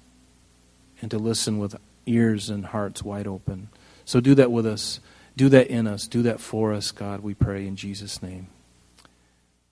and 1.03 1.12
to 1.12 1.19
listen 1.19 1.60
with 1.60 1.75
ears 2.08 2.49
and 2.49 2.65
hearts 2.65 3.03
wide 3.03 3.27
open. 3.27 3.69
So 4.06 4.19
do 4.19 4.34
that 4.34 4.51
with 4.51 4.65
us. 4.65 4.99
Do 5.36 5.49
that 5.49 5.67
in 5.67 5.86
us. 5.86 6.08
Do 6.08 6.23
that 6.23 6.39
for 6.39 6.73
us, 6.73 6.89
God, 6.89 7.19
we 7.19 7.36
pray 7.36 7.67
in 7.67 7.75
Jesus' 7.75 8.23
name. 8.23 8.47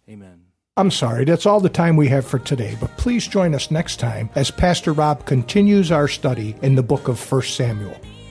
Amen. 0.08 0.43
I'm 0.77 0.91
sorry, 0.91 1.25
that's 1.25 1.47
all 1.47 1.60
the 1.60 1.69
time 1.69 1.97
we 1.97 2.10
have 2.10 2.27
for 2.27 2.38
today, 2.38 2.77
but 2.79 2.95
please 2.97 3.27
join 3.27 3.55
us 3.55 3.71
next 3.71 3.99
time 3.99 4.29
as 4.36 4.51
Pastor 4.51 4.93
Rob 4.93 5.25
continues 5.25 5.91
our 5.91 6.08
study 6.08 6.55
in 6.62 6.75
the 6.75 6.84
book 6.84 7.08
of 7.08 7.31
1 7.31 7.41
Samuel. 7.41 7.99